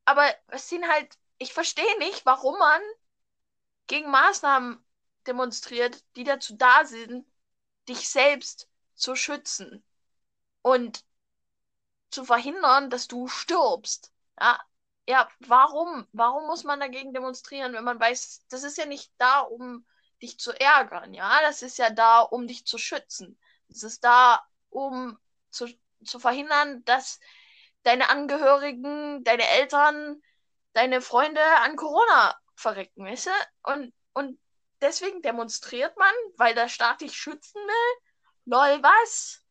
[0.05, 2.81] Aber es sind halt, ich verstehe nicht, warum man
[3.87, 4.85] gegen Maßnahmen
[5.27, 7.27] demonstriert, die dazu da sind,
[7.89, 9.85] dich selbst zu schützen
[10.63, 11.05] und
[12.11, 14.13] zu verhindern, dass du stirbst.
[14.41, 14.61] Ja,
[15.09, 16.07] ja, warum?
[16.13, 19.87] Warum muss man dagegen demonstrieren, wenn man weiß, das ist ja nicht da, um
[20.23, 23.39] dich zu ärgern, ja, das ist ja da, um dich zu schützen.
[23.69, 25.19] Es ist da, um
[25.51, 25.69] zu,
[26.05, 27.21] zu verhindern, dass
[27.85, 30.21] deine Angehörigen, deine Eltern,
[30.73, 33.31] deine Freunde an Corona verrecken, weißt du?
[33.73, 34.39] Und, und
[34.81, 38.03] deswegen demonstriert man, weil der Staat dich schützen will?
[38.47, 39.45] Lol, was?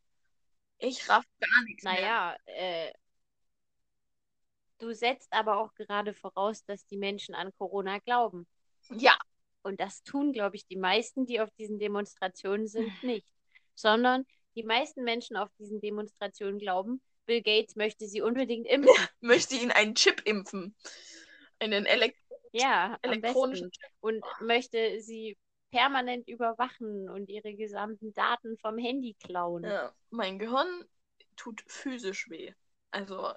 [0.80, 1.94] Ich raff gar nichts mehr.
[1.94, 2.92] Naja, äh,
[4.80, 8.48] du setzt aber auch gerade voraus, dass die Menschen an Corona glauben.
[8.90, 9.18] Ja,
[9.64, 13.28] Und das tun, glaube ich, die meisten, die auf diesen Demonstrationen sind, nicht.
[13.76, 18.96] Sondern die meisten Menschen auf diesen Demonstrationen glauben, Bill Gates möchte sie unbedingt impfen.
[19.20, 20.76] möchte ihn einen Chip impfen.
[21.60, 22.16] Einen Elek
[22.60, 23.72] Ja, besten.
[24.02, 25.38] Und möchte sie
[25.72, 29.64] permanent überwachen und ihre gesamten Daten vom Handy klauen.
[29.64, 30.86] Ja, mein Gehirn
[31.36, 32.54] tut physisch weh.
[32.92, 33.34] Also,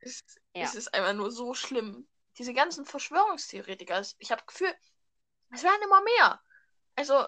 [0.00, 0.24] es,
[0.54, 0.64] Ja.
[0.64, 2.06] es ist einfach nur so schlimm.
[2.38, 4.74] Diese ganzen Verschwörungstheoretiker, ich habe das Gefühl,
[5.50, 6.40] es werden immer mehr.
[6.96, 7.26] Also,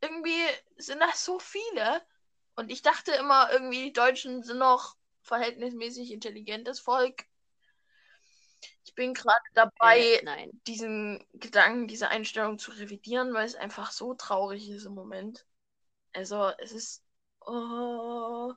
[0.00, 0.42] irgendwie
[0.76, 2.02] sind das so viele.
[2.56, 7.24] Und ich dachte immer, irgendwie, die Deutschen sind noch verhältnismäßig intelligentes Volk.
[8.84, 10.50] Ich bin gerade dabei, Äh, nein.
[10.66, 15.46] diesen Gedanken, diese Einstellung zu revidieren, weil es einfach so traurig ist im Moment.
[16.14, 17.04] Also, es ist.
[17.46, 18.52] Oh,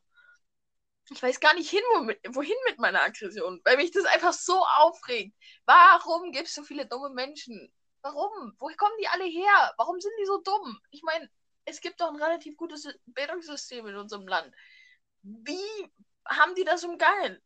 [1.09, 1.81] ich weiß gar nicht hin,
[2.29, 5.33] wohin mit meiner Aggression, weil mich das einfach so aufregt.
[5.65, 7.71] Warum gibt es so viele dumme Menschen?
[8.01, 8.55] Warum?
[8.59, 9.73] Woher kommen die alle her?
[9.77, 10.79] Warum sind die so dumm?
[10.91, 11.29] Ich meine,
[11.65, 14.53] es gibt doch ein relativ gutes Bildungssystem in unserem Land.
[15.23, 15.91] Wie
[16.27, 17.41] haben die das umgangen?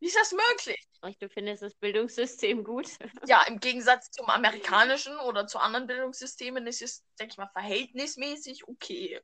[0.00, 0.88] Wie ist das möglich?
[1.04, 2.86] Und du findest das Bildungssystem gut?
[3.28, 8.66] Ja, im Gegensatz zum amerikanischen oder zu anderen Bildungssystemen ist es, denke ich mal, verhältnismäßig
[8.66, 9.20] okay.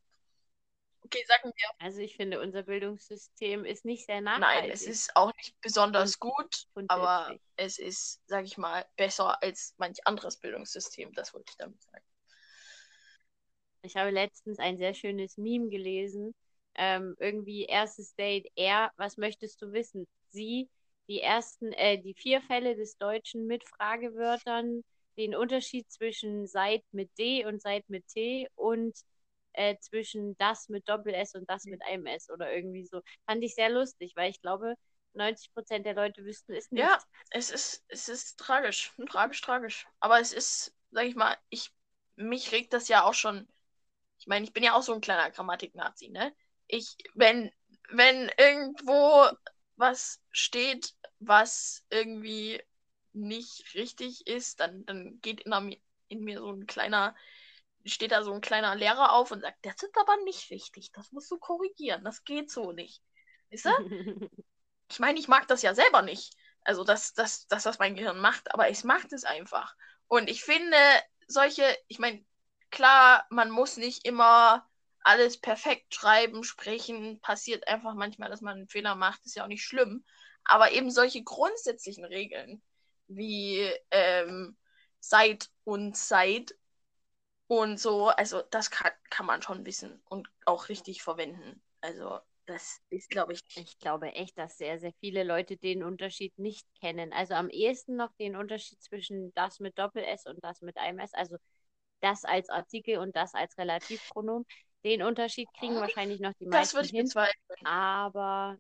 [1.03, 4.73] Okay, sagen wir, Also ich finde, unser Bildungssystem ist nicht sehr nein, nachhaltig.
[4.75, 9.75] es ist auch nicht besonders gut, und aber es ist, sage ich mal, besser als
[9.79, 12.05] manch anderes Bildungssystem, das wollte ich damit sagen.
[13.83, 16.35] Ich habe letztens ein sehr schönes Meme gelesen.
[16.75, 20.07] Ähm, irgendwie erstes Date, er, was möchtest du wissen?
[20.29, 20.69] Sie,
[21.09, 24.85] die ersten, äh, die vier Fälle des Deutschen mit Fragewörtern,
[25.17, 28.97] den Unterschied zwischen seit mit D und seit mit T und
[29.53, 33.03] äh, zwischen das mit Doppel S und das mit einem S oder irgendwie so.
[33.27, 34.75] Fand ich sehr lustig, weil ich glaube,
[35.15, 36.83] 90 Prozent der Leute wüssten es nicht.
[36.83, 36.99] Ja,
[37.31, 39.87] es ist, es ist tragisch, tragisch, tragisch.
[39.99, 41.73] Aber es ist, sag ich mal, ich,
[42.17, 43.49] mich regt das ja auch schon.
[44.19, 46.33] Ich meine, ich bin ja auch so ein kleiner Grammatik-Nazi, ne?
[46.69, 47.51] Ich, wenn,
[47.89, 49.27] wenn irgendwo
[49.81, 52.63] was steht, was irgendwie
[53.13, 57.17] nicht richtig ist, dann, dann geht in, mir- in mir so ein kleiner,
[57.85, 61.13] steht da so ein kleiner Lehrer auf und sagt, das ist aber nicht richtig, das
[61.13, 63.03] musst du korrigieren, das geht so nicht.
[63.51, 63.71] Weißt du?
[64.91, 66.35] ich meine, ich mag das ja selber nicht.
[66.65, 69.75] Also, dass, dass, dass das mein Gehirn macht, aber es macht es einfach.
[70.09, 70.77] Und ich finde,
[71.27, 72.25] solche, ich meine,
[72.71, 74.69] klar, man muss nicht immer
[75.03, 77.21] alles perfekt schreiben, sprechen.
[77.21, 80.05] Passiert einfach manchmal, dass man einen Fehler macht, ist ja auch nicht schlimm.
[80.45, 82.63] Aber eben solche grundsätzlichen Regeln
[83.09, 84.57] wie ähm,
[85.01, 86.55] Zeit und Zeit
[87.47, 91.61] und so, also das kann, kann man schon wissen und auch richtig verwenden.
[91.81, 96.39] Also, das ist, glaube ich, Ich glaube echt, dass sehr, sehr viele Leute den Unterschied
[96.39, 97.13] nicht kennen.
[97.13, 101.13] Also am ehesten noch den Unterschied zwischen das mit Doppel-S und das mit einem S.
[101.15, 101.37] Also
[102.01, 104.47] das als Artikel und das als Relativpronomen.
[104.85, 107.13] Den Unterschied kriegen wahrscheinlich noch die Das meisten würde ich hin.
[107.13, 107.35] bezweifeln.
[107.65, 108.59] Aber,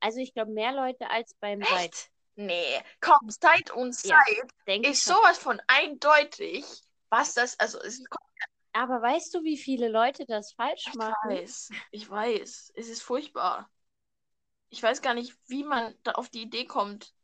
[0.00, 2.10] also ich glaube, mehr Leute als beim Seit, Echt?
[2.36, 4.16] Nee, komm, Zeit und Ja.
[4.16, 6.64] Zeit denke ich ist sowas von eindeutig,
[7.10, 8.08] was das, also es ist,
[8.72, 11.16] Aber weißt du, wie viele Leute das falsch ich machen?
[11.24, 13.70] weiß, ich weiß, es ist furchtbar.
[14.70, 17.14] Ich weiß gar nicht, wie man da auf die Idee kommt,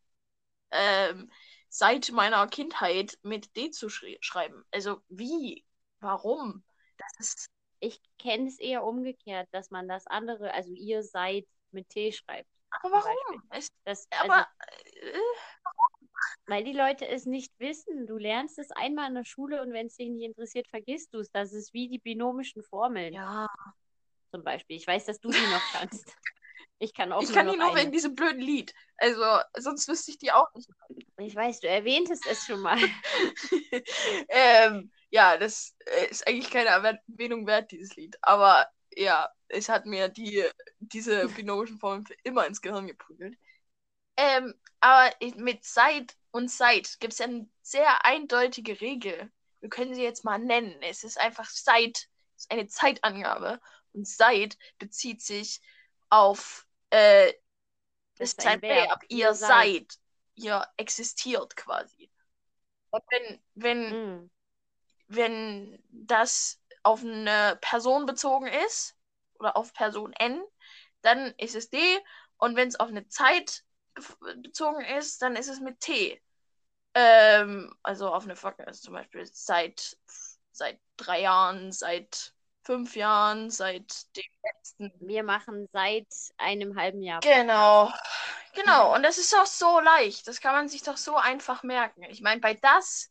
[0.72, 1.30] ähm,
[1.68, 4.64] seit meiner Kindheit mit D zu schreiben.
[4.72, 5.64] Also wie?
[6.00, 6.62] Warum?
[6.98, 11.88] Das ist, Ich kenne es eher umgekehrt, dass man das andere, also ihr seid mit
[11.88, 12.48] T schreibt.
[12.82, 13.42] aber warum?
[13.84, 14.46] Das, aber, also,
[15.00, 15.20] äh,
[16.46, 18.06] weil die Leute es nicht wissen.
[18.06, 21.20] Du lernst es einmal in der Schule und wenn es dich nicht interessiert, vergisst du
[21.20, 21.30] es.
[21.30, 23.48] Das ist wie die binomischen Formeln ja,
[24.30, 24.76] zum Beispiel.
[24.76, 26.04] Ich weiß, dass du die noch kannst.
[26.82, 28.72] Ich kann auch ich nur kann die nur wegen diesem blöden Lied.
[28.96, 29.22] Also,
[29.58, 30.68] sonst wüsste ich die auch nicht.
[31.18, 32.78] Ich weiß, du erwähntest es schon mal.
[34.28, 38.16] ähm, ja, das äh, ist eigentlich keine Erwähnung wert, dieses Lied.
[38.22, 40.44] Aber ja, es hat mir die,
[40.78, 43.38] diese binomischen Formeln für immer ins Gehirn geprügelt.
[44.16, 49.30] Ähm, aber mit seit und seit gibt es ja eine sehr eindeutige Regel.
[49.60, 50.80] Wir können sie jetzt mal nennen.
[50.82, 53.60] Es ist einfach seit, es ist eine Zeitangabe.
[53.92, 55.60] Und seit bezieht sich
[56.08, 57.32] auf äh,
[58.18, 59.02] das ist ein Verb.
[59.08, 59.48] Ihr seid.
[59.48, 59.98] seid.
[60.34, 62.10] Ihr existiert quasi.
[62.90, 64.30] Und wenn, wenn, Hm.
[65.10, 68.96] Wenn das auf eine Person bezogen ist
[69.38, 70.40] oder auf Person N,
[71.02, 71.78] dann ist es D.
[72.38, 73.64] Und wenn es auf eine Zeit
[74.42, 76.22] bezogen ist, dann ist es mit T.
[76.94, 79.96] Ähm, also auf eine also zum Beispiel seit,
[80.52, 84.92] seit drei Jahren, seit fünf Jahren, seit dem letzten.
[85.00, 87.20] Wir machen seit einem halben Jahr.
[87.20, 87.92] Genau.
[88.54, 88.94] Genau.
[88.94, 90.28] Und das ist doch so leicht.
[90.28, 92.04] Das kann man sich doch so einfach merken.
[92.04, 93.10] Ich meine, bei das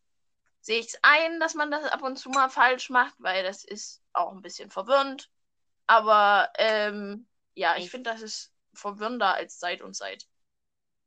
[0.62, 3.64] sehe ich es ein, dass man das ab und zu mal falsch macht, weil das
[3.64, 5.30] ist auch ein bisschen verwirrend.
[5.88, 10.28] Aber ähm, ja, ich finde, das ist verwirrender als Seit und Seit.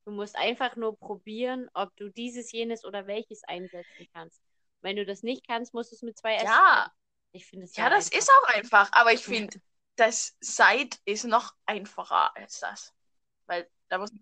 [0.04, 4.42] Du musst einfach nur probieren, ob du dieses, jenes oder welches einsetzen kannst.
[4.80, 6.92] Wenn du das nicht kannst, musst du es mit zwei S Ja.
[7.32, 8.18] Ich finde es Ja, das einfach.
[8.18, 8.90] ist auch einfach.
[8.92, 9.60] Aber ich finde,
[9.96, 12.92] das Seit ist noch einfacher als das.
[13.46, 14.12] Weil da muss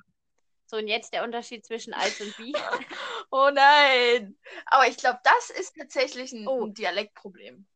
[0.71, 2.53] So, und jetzt der Unterschied zwischen als und wie.
[3.33, 4.37] Oh nein!
[4.67, 6.67] Aber ich glaube, das ist tatsächlich ein, Oh.
[6.67, 7.67] Dialektproblem.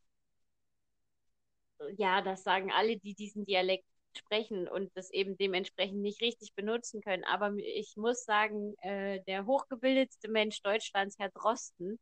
[1.97, 3.85] ja, das sagen alle, die diesen Dialekt
[4.17, 7.25] sprechen und das eben dementsprechend nicht richtig benutzen können.
[7.25, 11.99] Aber ich muss sagen, äh, der hochgebildetste Mensch Deutschlands, Herr Drosten,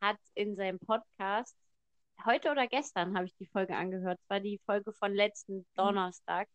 [0.00, 1.56] hat in seinem Podcast,
[2.24, 6.48] heute oder gestern habe ich die Folge angehört, es war die Folge von letzten Donnerstag,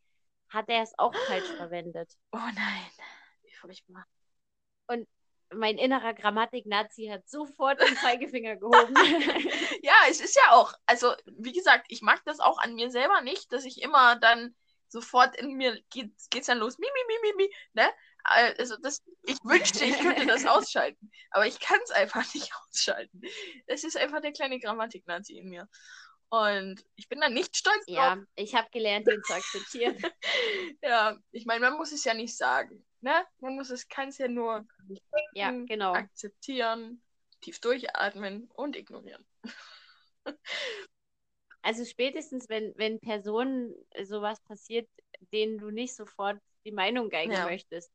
[0.50, 2.12] hat er es auch falsch verwendet.
[2.34, 2.92] Oh nein.
[3.62, 4.06] Furchtbar.
[5.54, 8.96] Mein innerer Grammatik-Nazi hat sofort den Zeigefinger gehoben.
[9.84, 13.22] Ja, es ist ja auch, also wie gesagt, ich mag das auch an mir selber
[13.22, 14.56] nicht, dass ich immer dann
[14.88, 17.90] sofort in mir geht, geht's dann los, mi, mi, mi, mi, mi, ne?
[18.24, 23.22] Also das, ich wünschte, ich könnte das ausschalten, aber ich kann es einfach nicht ausschalten.
[23.66, 25.68] Das ist einfach der kleine Grammatik-Nazi in mir.
[26.30, 27.96] Und ich bin dann nicht stolz drauf.
[27.96, 29.98] ja, ich habe gelernt, den zu akzeptieren.
[30.84, 33.26] Ja, ich meine, man muss es ja nicht sagen, ne?
[33.40, 34.66] Man muss es, kann es ja nur
[35.34, 35.94] Ja, denken, genau.
[35.94, 37.02] akzeptieren,
[37.42, 39.26] tief durchatmen und ignorieren.
[41.62, 44.90] Also spätestens, wenn, wenn Personen sowas passiert,
[45.32, 47.44] denen du nicht sofort die Meinung geigen Ja.
[47.44, 47.92] möchtest.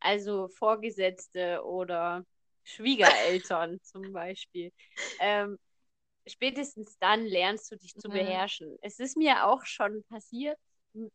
[0.00, 2.24] Also Vorgesetzte oder
[2.64, 4.72] Schwiegereltern zum Beispiel.
[5.18, 5.58] Ähm,
[6.26, 8.12] spätestens dann lernst du dich zu Mhm.
[8.12, 8.76] beherrschen.
[8.82, 10.58] Es ist mir auch schon passiert,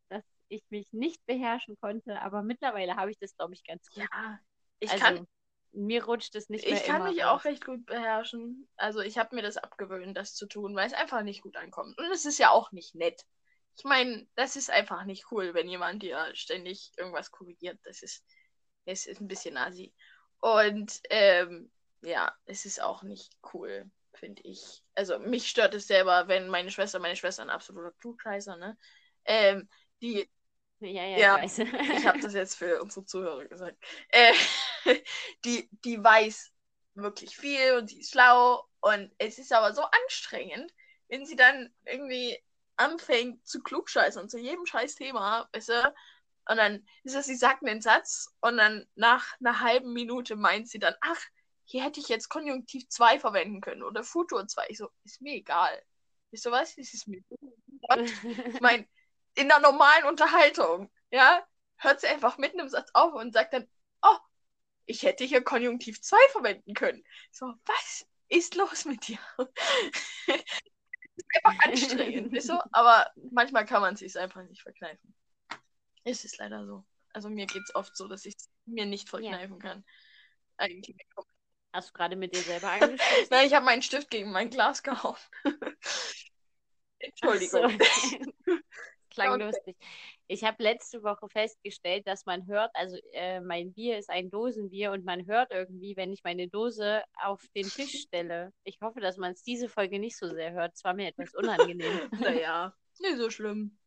[0.10, 4.04] dass ich mich nicht beherrschen konnte, aber mittlerweile habe ich das, glaube ich, ganz gut.
[4.12, 4.40] Ja,
[4.80, 5.28] ich also, kann,
[5.76, 7.42] mir rutscht es nicht mehr ich kann mich raus.
[7.42, 8.68] auch recht gut beherrschen.
[8.76, 11.98] Also ich habe mir das abgewöhnt, das zu tun, weil es einfach nicht gut ankommt.
[11.98, 13.24] Und es ist ja auch nicht nett.
[13.78, 17.78] Ich meine, das ist einfach nicht cool, wenn jemand dir ständig irgendwas korrigiert.
[17.84, 18.24] Das ist,
[18.86, 19.94] das ist ein bisschen assi.
[20.40, 24.84] Und ähm, ja, es ist auch nicht cool, finde ich.
[24.94, 28.78] Also mich stört es selber, wenn meine Schwester, meine Schwester ein absoluter Klugscheißer, ne?
[29.26, 29.68] Ähm,
[30.02, 30.30] die,
[30.80, 31.60] Ja, ja, Ja, ich weiß.
[31.98, 33.78] ich habe das jetzt für unsere Zuhörer gesagt.
[34.10, 34.34] Äh,
[35.46, 36.52] die, die weiß
[36.96, 38.68] wirklich viel und sie ist schlau.
[38.82, 40.72] Und es ist aber so anstrengend,
[41.08, 42.38] wenn sie dann irgendwie
[42.78, 45.94] anfängt zu klugscheißen zu jedem scheiß Thema, weißt du?
[46.48, 50.70] Und dann ist es, sie sagt einen Satz und dann nach einer halben Minute meint
[50.70, 51.20] sie dann, ach,
[51.64, 54.66] hier hätte ich jetzt Konjunktiv 2 verwenden können oder Futur 2.
[54.70, 55.82] Ich so, ist mir egal.
[56.30, 56.78] Wisst ihr was?
[56.78, 57.24] Es ist mir
[58.54, 58.88] ich meine,
[59.36, 61.46] in der normalen Unterhaltung, ja,
[61.78, 63.68] hört sie einfach mitten im Satz auf und sagt dann,
[64.02, 64.18] oh,
[64.86, 67.04] ich hätte hier Konjunktiv 2 verwenden können.
[67.32, 68.06] So, was?
[68.30, 69.20] ist los mit dir?
[70.28, 72.60] ist einfach anstrengend, du?
[72.72, 75.16] Aber manchmal kann man es sich einfach nicht verkneifen.
[76.04, 76.86] Es ist leider so.
[77.14, 79.70] Also mir geht es oft so, dass ich es mir nicht verkneifen ja.
[79.70, 79.86] kann.
[80.58, 80.98] Eigentlich.
[81.74, 83.28] Hast du gerade mit dir selber angesprochen?
[83.30, 85.18] Nein, ich habe meinen Stift gegen mein Glas gehauen.
[87.00, 87.80] Entschuldigung.
[87.80, 88.58] So.
[89.16, 89.44] Klang okay.
[89.46, 89.78] lustig.
[90.28, 94.92] Ich habe letzte Woche festgestellt, dass man hört, also äh, mein Bier ist ein Dosenbier
[94.92, 98.52] und man hört irgendwie, wenn ich meine Dose auf den Tisch stelle.
[98.64, 100.74] Ich hoffe, dass man es diese Folge nicht so sehr hört.
[100.76, 102.10] Es war mir etwas unangenehm.
[102.44, 103.78] naja, nicht so schlimm.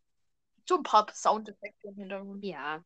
[0.67, 2.45] So ein paar Soundeffekte im Hintergrund.
[2.45, 2.85] Ja.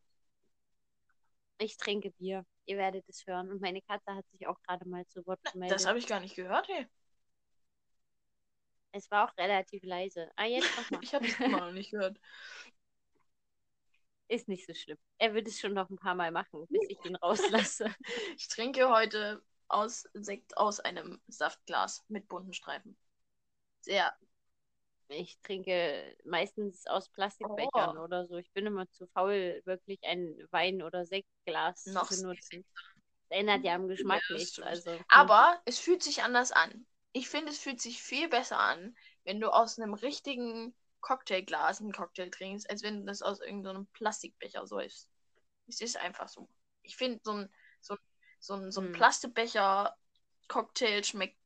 [1.57, 2.45] Ich trinke Bier.
[2.65, 3.51] Ihr werdet es hören.
[3.51, 5.75] Und meine Katze hat sich auch gerade mal zu Wort gemeldet.
[5.75, 6.87] Das habe ich gar nicht gehört, hey.
[8.95, 10.31] Es war auch relativ leise.
[10.35, 11.01] Ah, jetzt nochmal.
[11.03, 12.17] ich habe es immer noch nicht gehört.
[14.29, 14.97] Ist nicht so schlimm.
[15.17, 17.93] Er wird es schon noch ein paar Mal machen, bis ich ihn rauslasse.
[18.37, 22.97] ich trinke heute aus Sekt aus einem Saftglas mit bunten Streifen.
[23.81, 24.15] Sehr.
[25.09, 28.03] Ich trinke meistens aus Plastikbechern oh.
[28.03, 28.37] oder so.
[28.37, 32.65] Ich bin immer zu faul, wirklich ein Wein- oder Sektglas noch zu benutzen.
[33.29, 34.59] Das ändert ja am Geschmack ja, nichts.
[34.59, 34.97] Also.
[35.09, 36.85] Aber es fühlt sich anders an.
[37.13, 41.91] Ich finde, es fühlt sich viel besser an, wenn du aus einem richtigen Cocktailglas einen
[41.91, 45.07] Cocktail trinkst, als wenn du das aus irgendeinem Plastikbecher säufst.
[45.67, 46.49] Es ist einfach so.
[46.81, 47.97] Ich finde, so ein, so,
[48.39, 48.93] so ein, so ein hm.
[48.93, 51.37] Plastikbecher-Cocktail schmeckt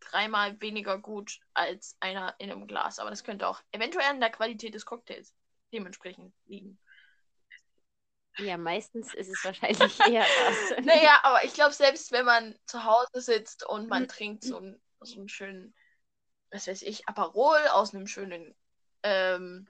[0.00, 2.98] dreimal weniger gut als einer in einem Glas.
[2.98, 5.34] Aber das könnte auch eventuell an der Qualität des Cocktails
[5.72, 6.78] dementsprechend liegen.
[8.38, 10.84] Ja, meistens ist es wahrscheinlich eher das.
[10.84, 14.80] naja, aber ich glaube, selbst wenn man zu Hause sitzt und man trinkt so, ein,
[15.00, 15.74] so einen schönen,
[16.50, 18.54] was weiß ich, Aperol aus einem schönen
[19.02, 19.68] ähm,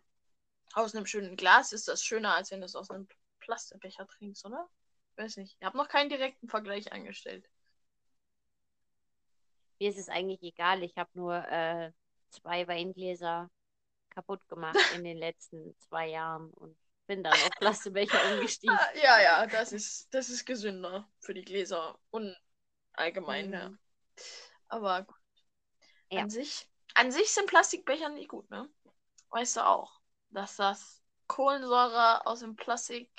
[0.74, 3.08] aus einem schönen Glas ist das schöner, als wenn du es aus einem
[3.40, 4.68] Plastikbecher trinkst, oder?
[5.12, 5.56] Ich weiß nicht.
[5.58, 7.48] Ich habe noch keinen direkten Vergleich angestellt.
[9.80, 10.82] Mir ist es eigentlich egal.
[10.82, 11.92] Ich habe nur äh,
[12.30, 13.50] zwei Weingläser
[14.10, 18.76] kaputt gemacht in den letzten zwei Jahren und bin dann auf Plastikbecher umgestiegen.
[19.02, 22.36] Ja, ja, das ist, das ist gesünder für die Gläser und
[22.92, 23.52] allgemein, mhm.
[23.52, 23.72] ja.
[24.68, 25.16] Aber gut.
[26.10, 26.22] Ja.
[26.22, 28.68] An, sich, an sich sind Plastikbecher nicht gut, ne?
[29.30, 30.00] weißt du auch,
[30.30, 33.10] dass das Kohlensäure aus dem Plastik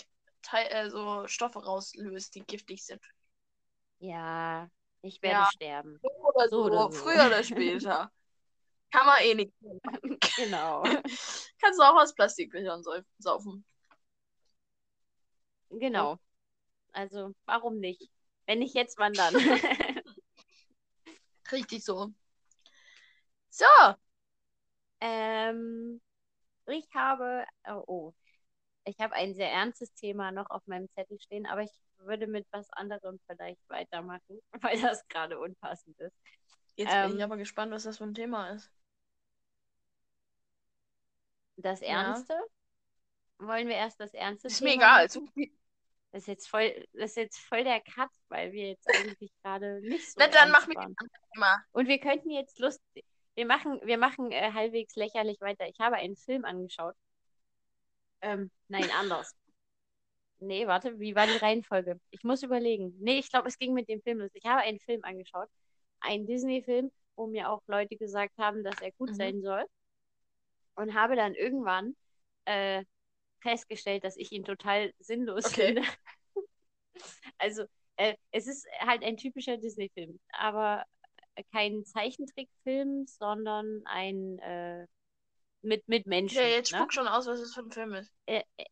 [0.52, 3.04] also Stoffe rauslöst, die giftig sind.
[4.00, 4.70] Ja,
[5.02, 5.50] ich werde ja.
[5.52, 6.00] sterben.
[6.02, 6.98] So oder so, so, oder so.
[6.98, 8.12] früher oder später.
[8.92, 9.54] Kann man eh nicht.
[10.36, 10.82] genau.
[11.62, 12.84] Kannst du auch aus Plastikbechern
[13.20, 13.64] saufen.
[15.70, 16.18] Genau.
[16.92, 18.10] Also, warum nicht?
[18.48, 19.36] Wenn nicht jetzt, wann dann?
[21.52, 22.14] Richtig so.
[23.50, 23.66] So,
[25.02, 26.02] ähm,
[26.68, 28.14] ich habe, oh, oh,
[28.86, 32.48] ich habe ein sehr ernstes Thema noch auf meinem Zettel stehen, aber ich würde mit
[32.52, 36.16] was anderem vielleicht weitermachen, weil das gerade unpassend ist.
[36.76, 38.72] Jetzt ähm, bin ich ähm, aber gespannt, was das für ein Thema ist.
[41.58, 42.34] Das Ernste?
[43.40, 43.48] Ja.
[43.48, 44.48] Wollen wir erst das Ernste?
[44.48, 45.08] Ist Thema mir egal.
[45.08, 45.59] Machen?
[46.12, 49.80] Das ist jetzt voll, das ist jetzt voll der Cut, weil wir jetzt eigentlich gerade
[49.82, 50.16] nicht so.
[50.18, 50.76] Na dann mach mir
[51.34, 51.64] Thema.
[51.72, 55.68] Und wir könnten jetzt lustig, wir machen, wir machen äh, halbwegs lächerlich weiter.
[55.68, 56.96] Ich habe einen Film angeschaut.
[58.22, 59.34] Ähm, nein, anders.
[60.42, 62.00] Nee, warte, wie war die Reihenfolge?
[62.12, 62.96] Ich muss überlegen.
[63.02, 64.32] Nee, ich glaube, es ging mit dem Film los.
[64.34, 65.50] Ich habe einen Film angeschaut.
[66.00, 69.16] Einen Disney-Film, wo mir auch Leute gesagt haben, dass er gut mhm.
[69.16, 69.66] sein soll.
[70.76, 71.94] Und habe dann irgendwann
[72.46, 72.86] äh,
[73.42, 75.68] festgestellt, dass ich ihn total sinnlos okay.
[75.68, 75.84] finde.
[77.38, 77.66] also,
[77.98, 80.20] äh, es ist halt ein typischer Disney-Film.
[80.32, 80.86] Aber
[81.52, 84.88] kein Zeichentrickfilm, sondern ein äh,
[85.62, 86.38] mit, mit Menschen.
[86.38, 86.78] Ja, jetzt ne?
[86.78, 88.14] spuck schon aus, was es für ein Film ist.
[88.26, 88.66] Äh, äh,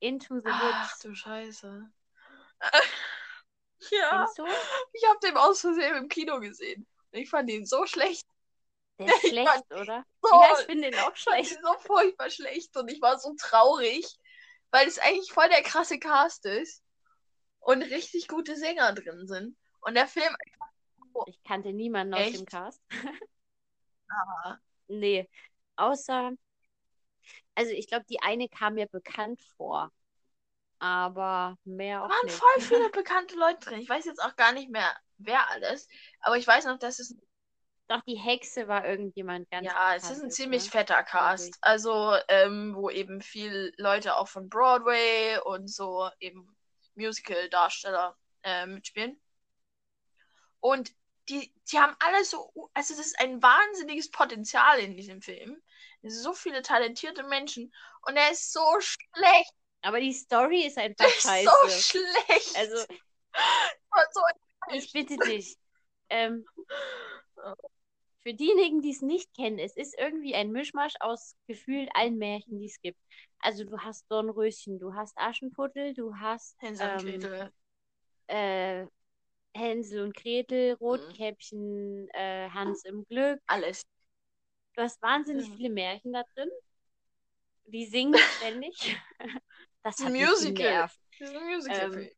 [0.00, 0.90] Into the Woods.
[0.92, 1.90] Ach du Scheiße.
[3.90, 4.26] ja.
[4.92, 6.86] Ich habe den aus Versehen im Kino gesehen.
[7.12, 8.26] Ich fand ihn so schlecht.
[8.98, 10.04] Der ist schlecht, oder?
[10.22, 11.52] So, ja, ich finde den auch schlecht.
[11.52, 14.06] Ich so furchtbar schlecht und ich war so traurig,
[14.70, 16.82] weil es eigentlich voll der krasse Cast ist
[17.60, 19.56] und richtig gute Sänger drin sind.
[19.80, 20.34] Und der Film
[21.26, 22.34] ich kannte niemanden Echt?
[22.34, 22.82] aus dem Cast.
[24.10, 24.56] ah.
[24.88, 25.28] Nee,
[25.76, 26.32] außer,
[27.54, 29.92] also ich glaube, die eine kam mir bekannt vor.
[30.78, 32.36] Aber mehr auch waren nicht.
[32.36, 33.80] voll viele bekannte Leute drin.
[33.80, 35.88] Ich weiß jetzt auch gar nicht mehr, wer alles.
[36.20, 37.16] Aber ich weiß noch, dass es.
[37.88, 39.66] Doch, die Hexe war irgendjemand ganz.
[39.66, 40.70] Ja, es ist ein ziemlich ne?
[40.70, 41.58] fetter Cast.
[41.60, 46.56] Also, ähm, wo eben viele Leute auch von Broadway und so eben
[46.94, 49.20] Musical-Darsteller äh, mitspielen.
[50.60, 50.92] Und
[51.28, 55.62] die, die haben alle so, also das ist ein wahnsinniges Potenzial in diesem Film.
[56.02, 59.52] So viele talentierte Menschen und er ist so schlecht.
[59.82, 61.50] Aber die Story ist einfach der scheiße.
[61.66, 62.56] Ist so schlecht.
[62.56, 62.76] Also,
[64.12, 64.20] so
[64.70, 65.58] ich bitte dich.
[66.08, 66.46] ähm,
[68.24, 72.58] für diejenigen, die es nicht kennen, es ist irgendwie ein Mischmasch aus gefühlt allen Märchen,
[72.60, 72.98] die es gibt.
[73.40, 77.52] Also du hast Dornröschen, du hast Aschenputtel, du hast Hänsel und ähm, Gretel.
[78.28, 78.86] äh,
[79.54, 83.40] Hänsel und Gretel, Rotkäppchen, äh, Hans im Glück.
[83.46, 83.84] Alles.
[84.74, 85.56] Du hast wahnsinnig Ja.
[85.56, 86.50] viele Märchen da drin.
[87.66, 88.96] Die singen ständig.
[89.82, 90.54] Das hat Ein mich Musical.
[90.56, 90.98] genervt.
[91.18, 91.90] Das ist ein Musical.
[91.92, 92.10] Ähm,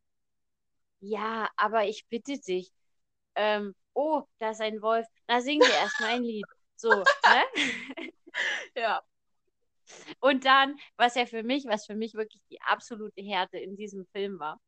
[0.99, 2.71] Ja, aber ich bitte dich.
[3.35, 5.07] Ähm, oh, da ist ein Wolf.
[5.27, 6.45] Na, singen wir erstmal ein Lied.
[6.75, 7.43] So, ne?
[8.75, 9.01] ja.
[10.19, 14.05] Und dann, was ja für mich, was für mich wirklich die absolute Härte in diesem
[14.13, 14.59] Film war.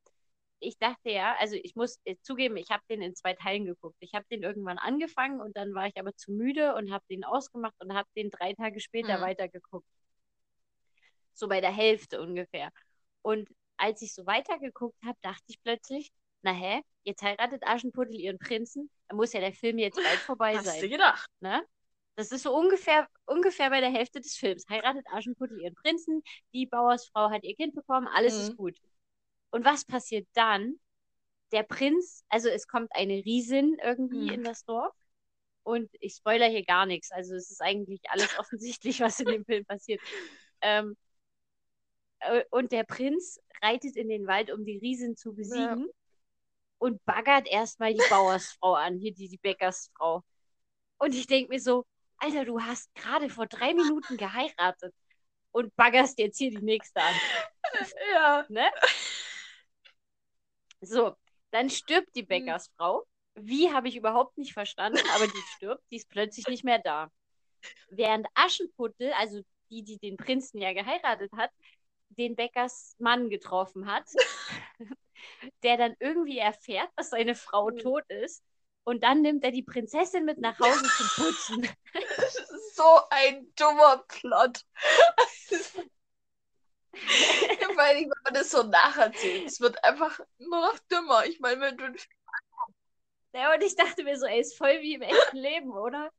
[0.60, 3.96] Ich dachte ja, also ich muss äh, zugeben, ich habe den in zwei Teilen geguckt.
[4.00, 7.24] Ich habe den irgendwann angefangen und dann war ich aber zu müde und habe den
[7.24, 9.22] ausgemacht und habe den drei Tage später Mhm.
[9.22, 9.86] weitergeguckt.
[11.34, 12.70] So bei der Hälfte ungefähr.
[13.22, 16.12] Und als ich so weitergeguckt habe, dachte ich plötzlich,
[16.42, 20.58] na hä, jetzt heiratet Aschenputtel ihren Prinzen, dann muss ja der Film jetzt bald vorbei
[20.58, 21.28] Hast sein du gedacht?
[21.40, 21.66] ne?
[22.16, 24.64] Das ist so ungefähr, ungefähr bei der Hälfte des Films.
[24.68, 26.22] Heiratet Aschenputtel ihren Prinzen,
[26.52, 28.38] die Bauersfrau hat ihr Kind bekommen, alles Mhm.
[28.38, 28.76] ist gut.
[29.50, 30.80] Und was passiert dann?
[31.52, 34.34] Der Prinz, also es kommt eine Riesin irgendwie Mhm.
[34.34, 34.94] in das Dorf.
[35.64, 37.12] Und ich spoiler hier gar nichts.
[37.12, 40.02] Also es ist eigentlich alles offensichtlich, was in dem Film passiert.
[40.62, 40.96] Ähm,
[42.20, 45.88] äh, und der Prinz reitet in den Wald, um die Riesin zu besiegen.
[46.80, 50.22] Und baggert erstmal die Bauersfrau an, hier die, die Bäckersfrau.
[50.98, 51.84] Und ich denke mir so,
[52.16, 54.94] Alter, du hast gerade vor drei Minuten geheiratet
[55.52, 57.14] und baggerst jetzt hier die nächste an.
[58.12, 58.44] Ja.
[58.48, 58.68] Ne?
[60.80, 61.14] So,
[61.50, 63.04] dann stirbt die Bäckersfrau.
[63.34, 67.10] Wie habe ich überhaupt nicht verstanden, aber die stirbt, die ist plötzlich nicht mehr da.
[67.90, 71.50] Während Aschenputtel, also die, die den Prinzen ja geheiratet hat,
[72.08, 74.04] den Bäckersmann getroffen hat,
[75.62, 77.78] der dann irgendwie erfährt, dass seine Frau Mhm.
[77.78, 78.42] tot ist.
[78.84, 81.68] Und dann nimmt er die Prinzessin mit nach Hause zum Putzen.
[82.16, 84.64] Das ist so ein dummer Plot.
[87.74, 89.46] Vor allem, wenn man das so nacherzählt.
[89.46, 91.24] Es wird einfach nur noch dümmer.
[91.26, 91.92] Ich meine, wenn du
[93.32, 96.10] Ja, und ich dachte mir so, ey, ist voll wie im echten Leben, oder?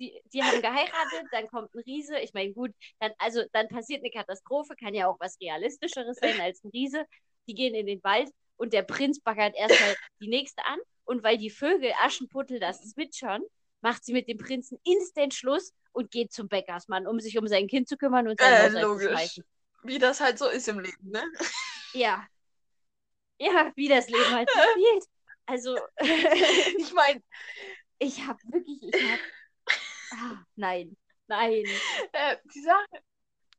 [0.00, 2.18] Die, die haben geheiratet, dann kommt ein Riese.
[2.18, 6.40] Ich meine, gut, dann, also dann passiert eine Katastrophe, kann ja auch was Realistischeres sein
[6.40, 7.06] als ein Riese.
[7.50, 10.78] Die gehen in den Wald und der Prinz baggert erstmal die nächste an.
[11.04, 13.42] Und weil die Vögel Aschenputtel das zwitschern,
[13.80, 17.66] macht sie mit dem Prinzen instant Schluss und geht zum Bäckersmann, um sich um sein
[17.66, 19.08] Kind zu kümmern und sein Äh, Haushalt zu logisch.
[19.10, 19.44] schmeißen.
[19.82, 21.24] wie das halt so ist im Leben, ne?
[21.94, 22.24] Ja.
[23.40, 25.04] Ja, wie das Leben halt so spielt.
[25.46, 25.76] Also,
[26.78, 27.22] Ich meine,
[27.98, 29.20] ich habe wirklich, ich habe.
[30.12, 30.96] Ah, nein,
[31.26, 31.64] nein.
[32.12, 33.02] äh, die Sache.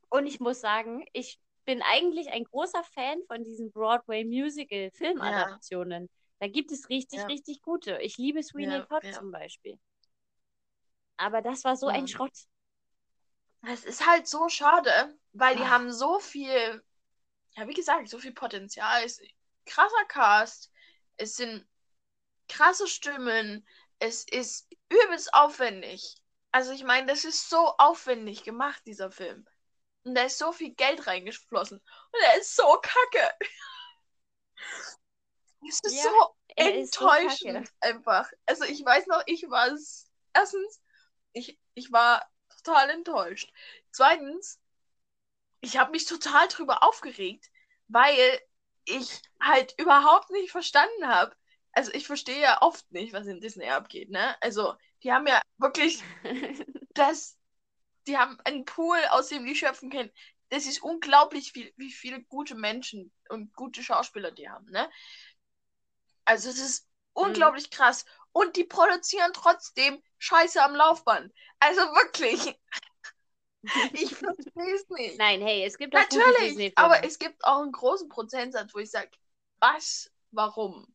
[0.09, 6.09] Und ich muss sagen, ich bin eigentlich ein großer Fan von diesen Broadway-Musical-Filmadaptionen.
[6.39, 7.25] Da gibt es richtig, Ja.
[7.27, 7.99] richtig gute.
[8.01, 9.11] Ich liebe Sweeney Ja, Todd ja.
[9.11, 9.79] zum Beispiel.
[11.17, 12.07] Aber das war so ein.
[12.07, 12.31] Schrott.
[13.67, 16.83] Es ist halt so schade, weil die haben so viel,
[17.55, 19.03] ja, wie gesagt, so viel Potenzial.
[19.03, 19.29] Es ist ein
[19.65, 20.71] krasser Cast.
[21.17, 21.67] Es sind
[22.47, 23.67] krasse Stimmen.
[23.99, 26.15] Es ist übelst aufwendig.
[26.51, 29.45] Also ich meine, das ist so aufwendig gemacht, dieser Film.
[30.03, 31.77] Und da ist so viel Geld reingeflossen.
[31.77, 33.33] Und er ist so kacke.
[35.67, 38.29] Es ist Ja, so Er ist so enttäuschend einfach.
[38.45, 39.69] Also ich weiß noch, ich war
[40.33, 40.81] erstens,
[41.33, 42.27] ich, ich war
[42.63, 43.51] total enttäuscht.
[43.91, 44.59] Zweitens,
[45.61, 47.49] ich habe mich total drüber aufgeregt,
[47.87, 48.39] weil
[48.85, 51.35] ich halt überhaupt nicht verstanden habe.
[51.73, 54.35] Also ich verstehe ja oft nicht, was in Disney abgeht, ne?
[54.41, 54.73] Also
[55.03, 56.03] die haben ja wirklich
[56.93, 57.37] das,
[58.07, 60.11] die haben einen Pool, aus dem die schöpfen können.
[60.49, 64.89] Das ist unglaublich, viel, wie viele gute Menschen und gute Schauspieler die haben, ne?
[66.25, 68.05] Also es ist unglaublich krass.
[68.31, 71.33] Und die produzieren trotzdem Scheiße am Laufband.
[71.59, 72.57] Also wirklich.
[73.93, 75.19] Ich verstehe es nicht.
[75.19, 78.89] Nein, hey, es gibt auch Natürlich, aber es gibt auch einen großen Prozentsatz, wo ich
[78.89, 79.11] sage,
[79.59, 80.87] was, warum?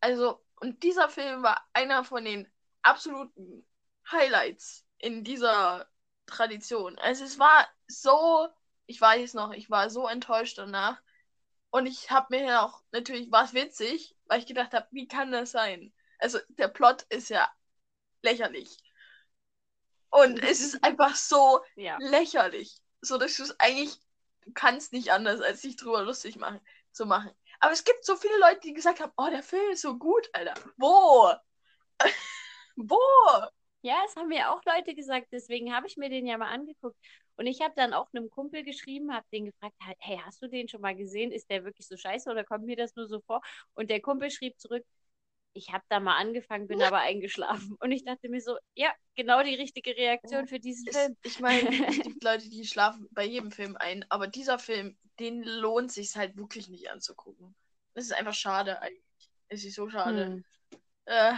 [0.00, 2.50] Also, und dieser Film war einer von den
[2.80, 3.66] absoluten
[4.10, 5.86] Highlights in dieser
[6.26, 6.98] Tradition.
[6.98, 8.48] Also es war so,
[8.86, 11.00] ich weiß noch, ich war so enttäuscht danach.
[11.70, 15.32] Und ich habe mir auch, natürlich war es witzig, weil ich gedacht habe, wie kann
[15.32, 15.92] das sein?
[16.18, 17.50] Also der Plot ist ja
[18.22, 18.78] lächerlich.
[20.10, 21.96] Und es ist einfach so ja.
[22.00, 22.80] lächerlich.
[23.00, 23.98] So, dass du es eigentlich,
[24.42, 26.60] du kannst nicht anders, als dich drüber lustig machen,
[26.92, 27.32] zu machen.
[27.58, 30.28] Aber es gibt so viele Leute, die gesagt haben, oh, der Film ist so gut,
[30.32, 30.54] Alter.
[30.76, 31.34] Wo?
[32.76, 32.98] Wo?
[33.84, 36.96] Ja, es haben mir auch Leute gesagt, deswegen habe ich mir den ja mal angeguckt.
[37.36, 40.68] Und ich habe dann auch einem Kumpel geschrieben, habe den gefragt, hey, hast du den
[40.68, 41.30] schon mal gesehen?
[41.30, 43.42] Ist der wirklich so scheiße oder kommt mir das nur so vor?
[43.74, 44.86] Und der Kumpel schrieb zurück,
[45.52, 47.76] ich habe da mal angefangen, bin aber eingeschlafen.
[47.78, 51.16] Und ich dachte mir so, ja, genau die richtige Reaktion für diesen Ist, Film.
[51.22, 55.42] ich meine, es gibt Leute, die schlafen bei jedem Film ein, aber dieser Film, den
[55.42, 57.54] lohnt sich halt wirklich nicht anzugucken.
[57.92, 59.30] Das ist einfach schade eigentlich.
[59.48, 60.26] Es ist so schade.
[60.26, 60.44] Hm.
[61.04, 61.34] Äh,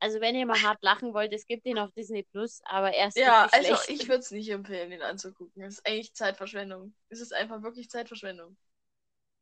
[0.00, 3.24] Also wenn ihr mal hart lachen wollt, es gibt den auf Disney Plus, aber erst
[3.24, 3.88] ja, also schlecht.
[3.88, 5.62] ich würde es nicht empfehlen, den anzugucken.
[5.62, 6.94] Es ist eigentlich Zeitverschwendung.
[7.08, 8.56] Es ist einfach wirklich Zeitverschwendung.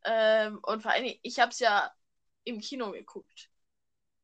[0.04, 1.92] Ähm, und vor allen Dingen, ich habe es ja
[2.44, 3.50] im Kino geguckt.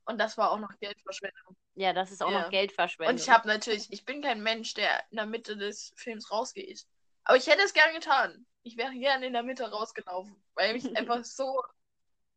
[0.07, 1.57] Und das war auch noch Geldverschwendung.
[1.75, 2.43] Ja, das ist auch Ja.
[2.43, 3.17] noch Geldverschwendung.
[3.17, 6.87] Und ich habe natürlich, ich bin kein Mensch, der in der Mitte des Films rausgeht.
[7.25, 8.47] Aber ich hätte es gern getan.
[8.63, 11.63] Ich wäre gern in der Mitte rausgelaufen, weil mich einfach so.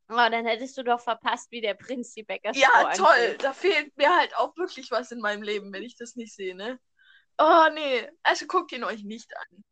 [0.10, 3.08] Oh, dann hättest du doch verpasst, wie der Prinz die Bäckersfrau Ja, toll.
[3.08, 3.44] anfühlt.
[3.44, 6.56] Da fehlt mir halt auch wirklich was in meinem Leben, wenn ich das nicht sehe,
[6.56, 6.80] ne?
[7.38, 8.08] Oh, nee.
[8.24, 9.64] Also guckt ihn euch nicht an.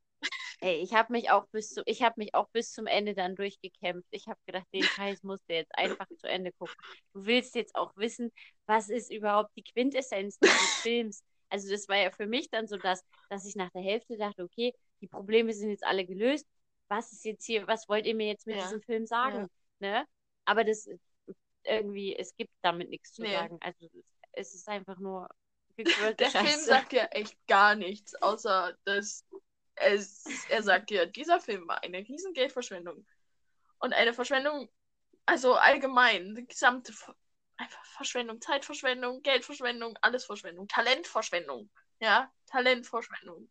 [0.62, 3.36] Ey, ich habe mich auch bis zu, ich habe mich auch bis zum Ende dann
[3.36, 4.08] durchgekämpft.
[4.12, 6.76] Ich habe gedacht, den Scheiß musst du jetzt einfach zu Ende gucken.
[7.14, 8.32] Du willst jetzt auch wissen,
[8.66, 10.50] was ist überhaupt die Quintessenz dieses
[10.82, 11.24] Films.
[11.50, 14.44] Also das war ja für mich dann so, dass, dass ich nach der Hälfte dachte,
[14.44, 16.46] okay, die Probleme sind jetzt alle gelöst.
[16.88, 18.64] Was ist jetzt hier, was wollt ihr mir jetzt mit Ja.
[18.64, 19.48] diesem Film sagen?
[19.80, 20.06] Ne?
[20.46, 20.90] Aber das
[21.64, 23.34] irgendwie, es gibt damit nichts zu Nee.
[23.34, 23.58] sagen.
[23.62, 23.90] Also
[24.34, 25.28] es ist einfach nur
[26.20, 26.66] Der Film Scheiße.
[26.66, 29.26] sagt ja echt gar nichts, außer dass
[29.76, 33.06] es, er sagt dir, dieser Film war eine riesen Geldverschwendung.
[33.80, 34.70] Und eine Verschwendung,
[35.26, 36.94] also allgemein, die gesamte
[37.58, 41.70] einfach Verschwendung, Zeitverschwendung, Geldverschwendung, alles Verschwendung, Talentverschwendung.
[42.00, 43.50] Ja, Talentverschwendung.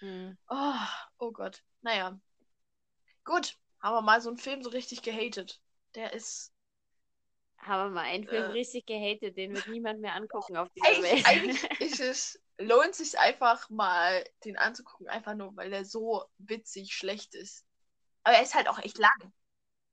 [0.00, 0.36] Hm.
[0.48, 0.74] Oh,
[1.18, 1.62] oh Gott.
[1.82, 2.18] Naja.
[3.24, 5.60] Gut, haben wir mal so einen Film so richtig gehatet.
[5.94, 6.52] Der ist
[7.58, 8.52] Haben wir mal einen Film Äh.
[8.52, 11.26] richtig gehatet, den wird niemand mehr angucken auf dieser Welt.
[11.26, 16.94] Eigentlich, ist es, lohnt sich einfach mal, den anzugucken, einfach nur, weil der so witzig
[16.94, 17.64] schlecht ist.
[18.22, 19.32] Aber er ist halt auch echt lang.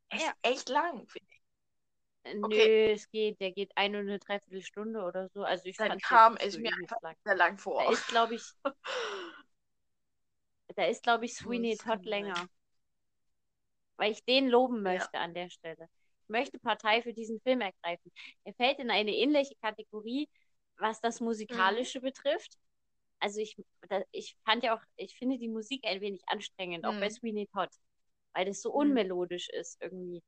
[0.10, 0.34] Er ist Ja.
[0.44, 1.42] echt lang, finde ich.
[2.36, 2.92] Nö, okay.
[2.94, 5.44] es geht, der geht eine und eine Dreiviertelstunde oder so.
[5.44, 5.76] Also ich
[6.36, 7.16] nicht ist so mir einfach lang.
[7.24, 7.86] sehr lang Da vor.
[7.86, 8.44] ist, glaube ich,
[10.76, 12.48] da ist, glaube ich, Sweeney Todd länger.
[14.02, 14.94] Weil ich den loben Ja.
[14.94, 15.88] möchte an der Stelle.
[16.24, 18.12] Ich möchte Partei für diesen Film ergreifen.
[18.44, 20.28] Er fällt in eine ähnliche Kategorie,
[20.78, 21.28] was das Mhm.
[21.28, 22.58] Musikalische betrifft.
[23.20, 23.56] Also ich,
[23.90, 27.12] da, ich fand ja auch, ich finde die Musik ein wenig anstrengend, auch bei Mhm.
[27.12, 27.70] Sweeney Todd,
[28.34, 28.78] weil das so Mhm.
[28.78, 30.24] unmelodisch ist irgendwie.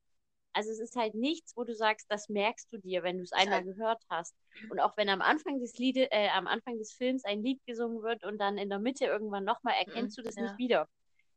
[0.55, 3.31] Also es ist halt nichts, wo du sagst, das merkst du dir, wenn du es
[3.31, 4.35] einmal halt- gehört hast.
[4.69, 8.03] Und auch wenn am Anfang des Liede, äh, am Anfang des Films ein Lied gesungen
[8.03, 10.43] wird und dann in der Mitte irgendwann nochmal, erkennst du das ja.
[10.43, 10.87] nicht wieder,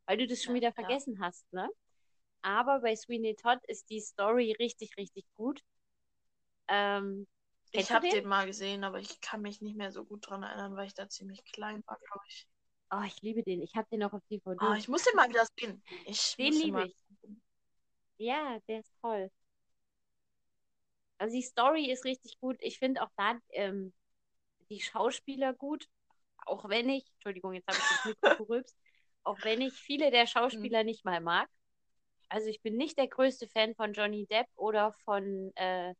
[0.05, 0.75] weil du das schon Ja, wieder ja.
[0.75, 1.71] vergessen hast, ne?
[2.43, 5.63] Aber bei Sweeney Todd ist die Story richtig, richtig gut.
[6.69, 7.27] Ähm,
[7.73, 8.23] Ich habe den?
[8.23, 10.95] den mal gesehen, aber ich kann mich nicht mehr so gut dran erinnern, weil ich
[10.95, 12.47] da ziemlich klein war, glaube ich.
[12.93, 13.63] oh, ich liebe den.
[13.63, 14.65] Ich habe den auch auf DVD.
[14.65, 15.83] Oh, ich muss den mal wieder sehen.
[16.07, 16.97] Ich Den liebe ich.
[18.19, 19.31] Ja, der ist toll.
[21.19, 22.57] Also die Story ist richtig gut.
[22.61, 23.93] Ich finde auch da ähm,
[24.71, 25.89] die Schauspieler gut.
[26.47, 28.77] Auch wenn ich, Entschuldigung, jetzt habe ich das Mikro gerülpst,
[29.25, 31.49] auch wenn ich viele der Schauspieler nicht mal mag.
[32.29, 35.95] Also ich bin nicht der größte Fan von Johnny Depp oder von äh,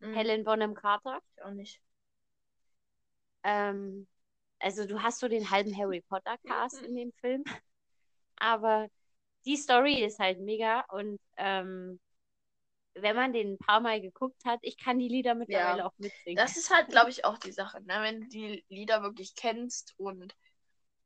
[0.00, 0.14] Mhm.
[0.14, 1.20] Helen Bonham Carter.
[1.36, 1.80] Ich auch nicht.
[3.44, 4.06] Ähm,
[4.60, 7.44] also du hast so den halben Harry Potter Cast in dem Film,
[8.36, 8.88] aber
[9.46, 12.00] die Story ist halt mega und ähm,
[12.94, 16.36] wenn man den ein paar Mal geguckt hat, ich kann die Lieder mittlerweile auch mitsingen.
[16.36, 17.98] Das ist halt, glaube ich, auch die Sache, ne?
[18.02, 20.34] Wenn du die Lieder wirklich kennst und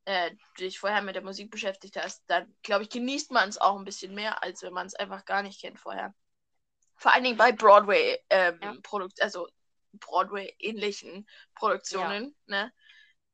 [0.05, 3.77] äh, dich vorher mit der Musik beschäftigt hast, dann, glaube ich, genießt man es auch
[3.77, 6.13] ein bisschen mehr, als wenn man es einfach gar nicht kennt vorher.
[6.95, 8.75] Vor allen Dingen bei Broadway, ähm, Ja.
[8.83, 9.47] Produkt, also
[9.93, 12.71] Broadway-ähnlichen Produktionen, ne?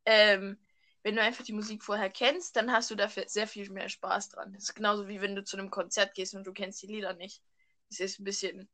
[0.06, 0.58] Ähm,
[1.04, 4.30] wenn du einfach die Musik vorher kennst, dann hast du dafür sehr viel mehr Spaß
[4.30, 4.54] dran.
[4.54, 7.14] Das ist genauso wie wenn du zu einem Konzert gehst und du kennst die Lieder
[7.14, 7.42] nicht.
[7.90, 8.70] Das ist ein bisschen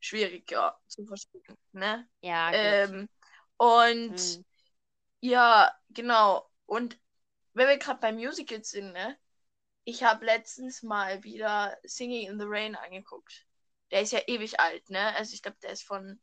[0.00, 2.08] schwieriger zu verstehen, ne?
[2.20, 2.58] ja, gut.
[2.58, 3.08] Ähm,
[3.56, 4.44] und Hm.
[5.20, 6.50] ja, genau.
[6.66, 6.98] Und
[7.54, 9.18] wenn wir gerade bei Musicals sind, ne?
[9.84, 13.46] Ich habe letztens mal wieder Singing in the Rain angeguckt.
[13.90, 15.14] Der ist ja ewig alt, ne?
[15.16, 16.20] Also ich glaube, der ist von.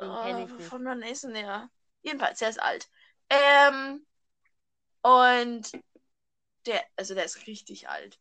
[0.00, 0.62] Äh, nicht.
[0.62, 1.70] Von wann ist denn der?
[2.02, 2.88] Jedenfalls, der ist alt.
[3.30, 4.06] Ähm,
[5.02, 5.72] und
[6.66, 8.20] der, also der ist richtig alt.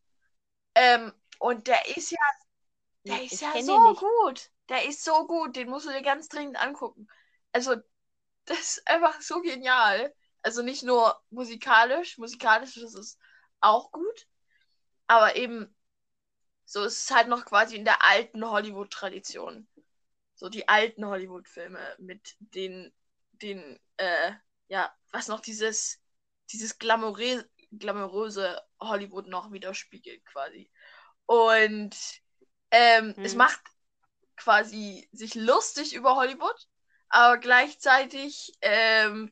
[0.76, 2.18] Ähm, und der ist ja
[3.08, 4.52] der ist ich ja so gut.
[4.70, 5.56] Der ist so gut.
[5.56, 7.08] Den musst du dir ganz dringend angucken.
[7.52, 7.76] Also,
[8.46, 10.14] das ist einfach so genial.
[10.42, 12.18] Also nicht nur musikalisch.
[12.18, 13.18] Musikalisch ist es
[13.62, 14.28] auch gut.
[15.08, 15.76] Aber eben,
[16.66, 19.68] so ist es halt noch quasi in der alten Hollywood-Tradition.
[20.36, 22.94] So die alten Hollywood-Filme mit den,
[23.34, 24.34] den, äh,
[24.68, 26.02] ja, was noch dieses,
[26.52, 30.72] dieses glamouröse, glamouröse Hollywood noch widerspiegelt quasi.
[31.26, 31.96] Und
[32.72, 33.36] ähm, es Hm.
[33.36, 33.62] macht
[34.36, 36.68] quasi sich lustig über Hollywood,
[37.10, 39.32] aber gleichzeitig ähm,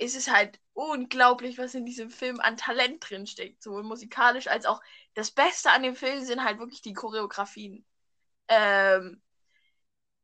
[0.00, 4.64] ist es halt unglaublich, was in diesem Film an Talent drin steckt, sowohl musikalisch als
[4.64, 4.80] auch
[5.14, 7.84] das Beste an dem Film sind halt wirklich die Choreografien.
[8.48, 9.22] Ähm,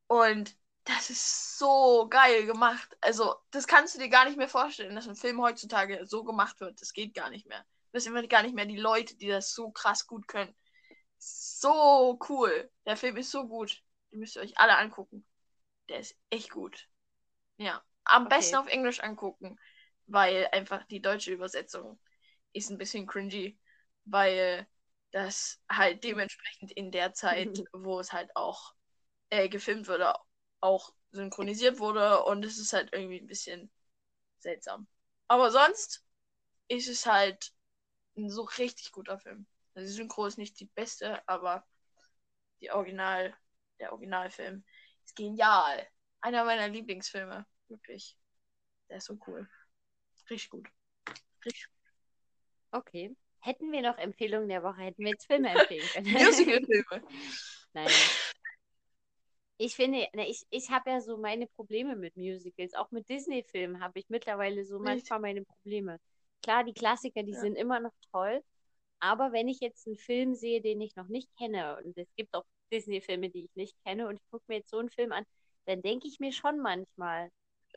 [0.07, 2.97] und das ist so geil gemacht.
[3.03, 6.61] Also, das kannst du dir gar nicht mehr vorstellen, dass ein Film heutzutage so gemacht
[6.61, 6.81] wird.
[6.81, 7.65] Das geht gar nicht mehr.
[7.93, 10.55] Das sind gar nicht mehr die Leute, die das so krass gut können.
[11.19, 12.71] So cool.
[12.87, 13.83] Der Film ist so gut.
[14.11, 15.27] Den müsst ihr euch alle angucken.
[15.89, 16.89] Der ist echt gut.
[17.59, 17.83] Ja.
[18.07, 18.29] Am okay.
[18.29, 19.59] besten auf Englisch angucken,
[20.07, 21.99] weil einfach die deutsche Übersetzung
[22.53, 23.59] ist ein bisschen cringy,
[24.05, 24.67] weil
[25.13, 28.75] das halt dementsprechend in der Zeit, wo es halt auch
[29.31, 30.15] äh, gefilmt wurde,
[30.61, 33.71] auch synchronisiert wurde und es ist halt irgendwie ein bisschen
[34.39, 34.87] seltsam.
[35.29, 36.05] Aber sonst
[36.69, 37.53] ist es halt
[38.17, 39.47] ein so richtig guter Film.
[39.75, 41.67] Also die Synchro ist nicht die beste, aber
[42.61, 43.35] die Original,
[43.81, 44.65] der Originalfilm
[45.05, 45.87] ist genial.
[46.21, 47.47] Einer meiner Lieblingsfilme.
[47.69, 48.17] Wirklich.
[48.89, 49.49] Der ist so cool.
[50.31, 50.69] Richtig gut.
[51.45, 51.77] Richtig gut.
[52.73, 53.17] Okay.
[53.41, 56.07] Hätten wir noch Empfehlungen der Woche, hätten wir jetzt Filme empfehlen können.
[56.13, 57.09] Musical-Filme.
[57.75, 57.89] Nein.
[59.59, 62.75] Ich finde, ne, ich, ich habe ja so meine Probleme mit Musicals.
[62.75, 65.99] Auch mit Disney-Filmen habe ich mittlerweile so manchmal meine Probleme.
[66.43, 67.41] Klar, die Klassiker, die ja.
[67.41, 68.43] sind immer noch toll.
[68.99, 72.35] Aber wenn ich jetzt einen Film sehe, den ich noch nicht kenne, und es gibt
[72.35, 75.25] auch Disney-Filme, die ich nicht kenne, und ich gucke mir jetzt so einen Film an,
[75.67, 77.31] dann denke ich mir schon manchmal,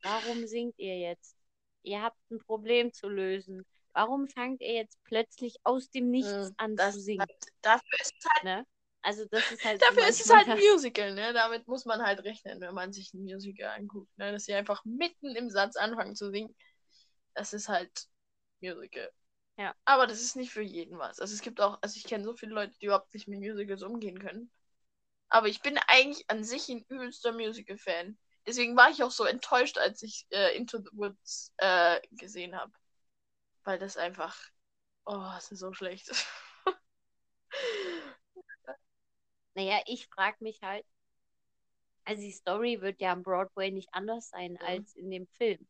[0.03, 1.35] warum singt ihr jetzt?
[1.83, 3.65] Ihr habt ein Problem zu lösen.
[3.93, 7.25] Warum fangt ihr jetzt plötzlich aus dem Nichts hm, an das, zu singen?
[7.61, 8.65] dafür ist es halt, ne?
[9.01, 9.81] Also das ist halt.
[9.81, 11.33] Dafür ist es halt ein Musical, ne?
[11.33, 14.31] Damit muss man halt rechnen, wenn man sich ein Musical anguckt, ne?
[14.31, 16.55] Dass sie einfach mitten im Satz anfangen zu singen.
[17.33, 18.07] Das ist halt
[18.61, 19.09] Musical.
[19.57, 19.75] Ja.
[19.85, 21.19] Aber das ist nicht für jeden was.
[21.19, 23.83] Also es gibt auch, also ich kenne so viele Leute, die überhaupt nicht mit Musicals
[23.83, 24.51] umgehen können.
[25.29, 28.17] Aber ich bin eigentlich an sich ein übelster Musical-Fan.
[28.49, 32.73] Deswegen war ich auch so enttäuscht, als ich äh, Into the Woods äh, gesehen habe.
[33.63, 34.35] Weil das einfach.
[35.05, 36.09] Oh, das ist so schlecht.
[39.53, 40.83] naja, ich frage mich halt.
[42.05, 44.65] Also die Story wird ja am Broadway nicht anders sein mhm.
[44.65, 45.67] als in dem Film.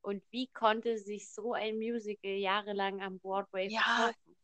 [0.00, 3.80] Und wie konnte sich so ein Musical jahrelang am Broadway ja.
[3.80, 4.36] verkaufen?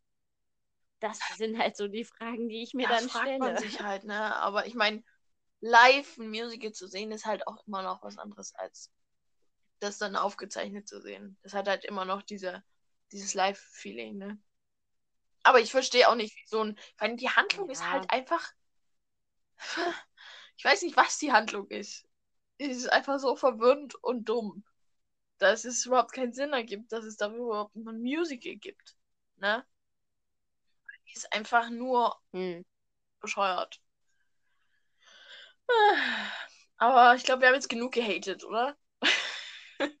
[0.99, 3.39] Das sind halt so die Fragen, die ich mir ja, dann fragt stelle.
[3.39, 4.35] Man sich halt, ne?
[4.35, 5.05] Aber ich meine,
[5.61, 8.91] live ein Musical zu sehen, ist halt auch immer noch was anderes als
[9.79, 11.37] das dann aufgezeichnet zu sehen.
[11.43, 12.63] Das hat halt immer noch diese,
[13.11, 14.39] dieses Live-Feeling, ne?
[15.43, 16.79] Aber ich verstehe auch nicht, wie so ein.
[16.97, 17.71] Weil die Handlung ja.
[17.73, 18.51] ist halt einfach.
[20.57, 22.07] Ich weiß nicht, was die Handlung ist.
[22.59, 24.63] Es ist einfach so verwirrend und dumm.
[25.39, 28.95] Dass es überhaupt keinen Sinn ergibt, dass es darüber überhaupt ein Musical gibt.
[29.37, 29.65] Ne?
[31.07, 32.63] Die ist einfach nur hm.
[33.19, 33.81] bescheuert.
[36.77, 38.75] Aber ich glaube, wir haben jetzt genug gehatet, oder?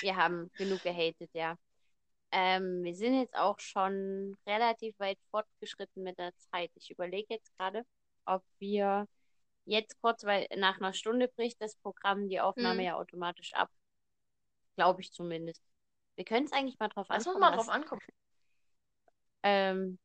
[0.00, 1.56] wir haben genug gehatet, ja.
[2.32, 6.70] Ähm, wir sind jetzt auch schon relativ weit fortgeschritten mit der Zeit.
[6.74, 7.84] Ich überlege jetzt gerade,
[8.24, 9.06] ob wir
[9.64, 12.86] jetzt kurz, weil nach einer Stunde bricht das Programm die Aufnahme hm.
[12.86, 13.70] ja automatisch ab.
[14.74, 15.62] Glaube ich zumindest.
[16.16, 17.18] Wir können es eigentlich mal drauf ankommen.
[17.18, 18.02] Lass uns mal drauf ankommen.
[19.42, 19.98] Ähm,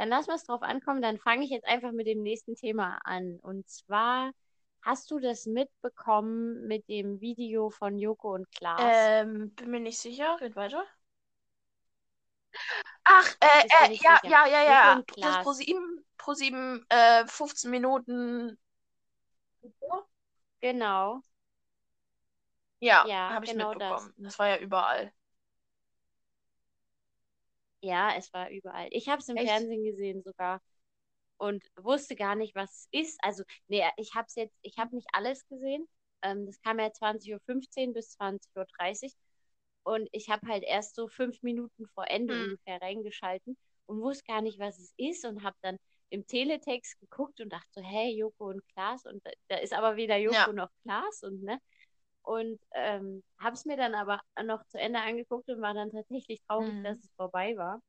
[0.00, 1.02] dann lassen wir es drauf ankommen.
[1.02, 3.38] Dann fange ich jetzt einfach mit dem nächsten Thema an.
[3.42, 4.32] Und zwar,
[4.80, 8.80] hast du das mitbekommen mit dem Video von Joko und Klaas?
[8.82, 10.38] Ähm, bin mir nicht sicher.
[10.40, 10.86] Red weiter.
[13.04, 18.58] Ach, äh, äh, ja, ja, ja, ja, Das Pro 7, Pro 7 äh, 15 Minuten.
[20.60, 21.20] Genau.
[22.78, 24.14] Ja, ja habe ich genau mitbekommen.
[24.16, 24.24] Das.
[24.24, 25.12] das war ja überall.
[27.82, 28.88] Ja, es war überall.
[28.90, 29.48] Ich habe es im Echt?
[29.48, 30.60] Fernsehen gesehen sogar
[31.38, 33.18] und wusste gar nicht, was es ist.
[33.22, 35.88] Also, nee, ich habe es jetzt, ich habe nicht alles gesehen.
[36.22, 39.10] Ähm, das kam ja 20.15 Uhr bis 20.30 Uhr.
[39.82, 42.44] Und ich habe halt erst so fünf Minuten vor Ende hm.
[42.44, 43.56] ungefähr reingeschalten
[43.86, 45.78] und wusste gar nicht, was es ist und habe dann
[46.10, 49.06] im Teletext geguckt und dachte so, hey, Joko und Klaas.
[49.06, 50.52] Und da, da ist aber weder Joko ja.
[50.52, 51.58] noch Klaas und ne.
[52.22, 56.40] Und ähm, habe es mir dann aber noch zu Ende angeguckt und war dann tatsächlich
[56.42, 56.84] traurig, mhm.
[56.84, 57.82] dass es vorbei war.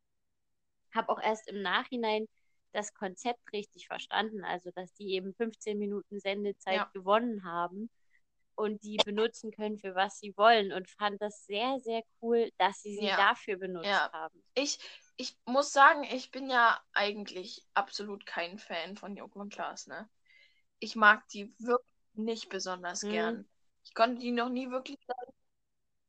[0.94, 2.28] Habe auch erst im Nachhinein
[2.72, 6.90] das Konzept richtig verstanden, also dass die eben 15 Minuten Sendezeit ja.
[6.94, 7.90] gewonnen haben
[8.56, 12.82] und die benutzen können, für was sie wollen und fand das sehr, sehr cool, dass
[12.82, 13.18] sie sie ja.
[13.18, 14.12] dafür benutzt ja.
[14.12, 14.44] haben.
[14.54, 14.80] Ich,
[15.18, 20.10] ich muss sagen, ich bin ja eigentlich absolut kein Fan von Joko und Klaas, ne?
[20.80, 23.10] Ich mag die wirklich nicht besonders mhm.
[23.10, 23.50] gern.
[23.84, 25.34] Ich konnte die noch nie wirklich sagen.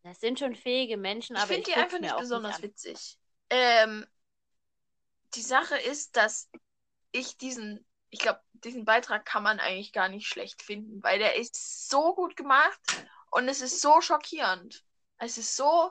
[0.02, 3.18] Das sind schon fähige Menschen, ich aber ich finde die einfach nicht besonders nicht witzig.
[3.50, 4.06] Ähm,
[5.34, 6.50] die Sache ist, dass
[7.12, 11.36] ich diesen ich glaube, diesen Beitrag kann man eigentlich gar nicht schlecht finden, weil der
[11.36, 12.78] ist so gut gemacht
[13.30, 14.84] und es ist so schockierend.
[15.16, 15.90] Es ist so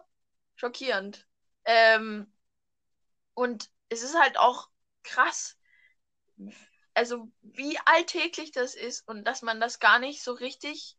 [0.55, 1.27] schockierend.
[1.65, 2.32] Ähm,
[3.34, 4.69] und es ist halt auch
[5.01, 5.57] krass,
[6.93, 10.95] also wie alltäglich das ist und dass man das gar nicht so richtig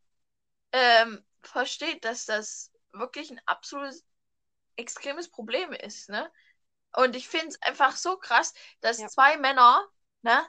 [0.72, 4.04] ähm, versteht, dass das wirklich ein absolutes
[4.76, 6.30] extremes Problem ist, ne?
[6.94, 9.08] Und ich finde es einfach so krass, dass ja.
[9.08, 9.86] zwei Männer,
[10.22, 10.42] ne?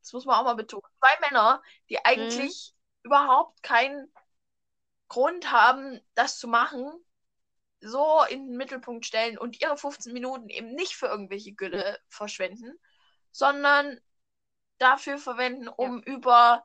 [0.00, 3.08] Das muss man auch mal betonen, zwei Männer, die eigentlich mhm.
[3.08, 4.12] überhaupt keinen
[5.08, 6.90] Grund haben, das zu machen,
[7.80, 12.78] so in den Mittelpunkt stellen und ihre 15 Minuten eben nicht für irgendwelche Gülle verschwenden,
[13.32, 14.00] sondern
[14.78, 16.04] dafür verwenden, um ja.
[16.04, 16.64] über,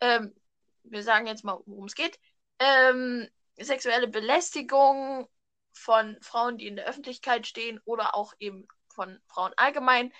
[0.00, 0.34] ähm,
[0.82, 2.18] wir sagen jetzt mal, worum es geht,
[2.58, 5.28] ähm, sexuelle Belästigung
[5.72, 10.12] von Frauen, die in der Öffentlichkeit stehen oder auch eben von Frauen allgemein,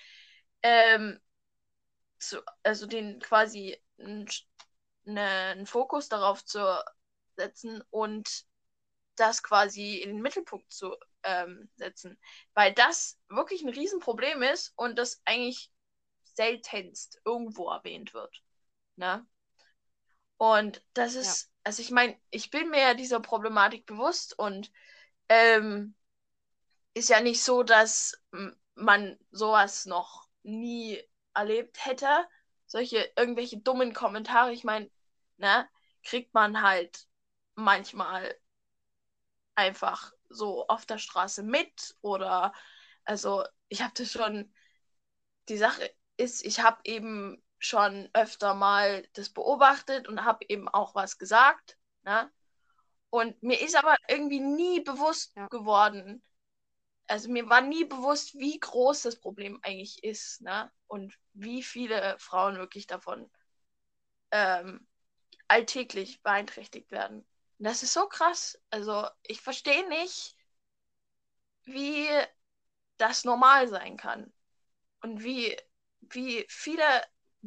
[0.62, 1.20] ähm,
[2.18, 4.28] zu, also den quasi einen
[5.04, 6.60] ne, Fokus darauf zu
[7.36, 8.44] setzen und
[9.16, 12.18] das quasi in den Mittelpunkt zu ähm, setzen.
[12.54, 15.70] Weil das wirklich ein Riesenproblem ist und das eigentlich
[16.34, 18.42] seltenst irgendwo erwähnt wird.
[18.96, 19.26] Ne?
[20.38, 21.48] Und das ist, ja.
[21.64, 24.72] also ich meine, ich bin mir ja dieser Problematik bewusst und
[25.28, 25.94] ähm,
[26.94, 28.20] ist ja nicht so, dass
[28.74, 31.02] man sowas noch nie
[31.34, 32.08] erlebt hätte.
[32.66, 34.90] Solche irgendwelche dummen Kommentare, ich meine,
[35.36, 35.68] ne,
[36.02, 37.06] kriegt man halt
[37.54, 38.34] manchmal
[39.56, 42.52] einfach so auf der Straße mit oder
[43.04, 44.52] also ich habe das schon
[45.48, 50.94] die Sache ist, ich habe eben schon öfter mal das beobachtet und habe eben auch
[50.94, 52.30] was gesagt, ne?
[53.10, 55.46] Und mir ist aber irgendwie nie bewusst ja.
[55.48, 56.22] geworden,
[57.08, 60.70] also mir war nie bewusst, wie groß das Problem eigentlich ist, ne?
[60.86, 63.30] Und wie viele Frauen wirklich davon
[64.30, 64.86] ähm,
[65.48, 67.20] alltäglich beeinträchtigt werden.
[67.58, 68.60] Und das ist so krass.
[68.70, 70.36] Also ich verstehe nicht,
[71.64, 72.06] wie
[72.98, 74.32] das normal sein kann.
[75.00, 75.56] Und wie,
[76.00, 76.84] wie viele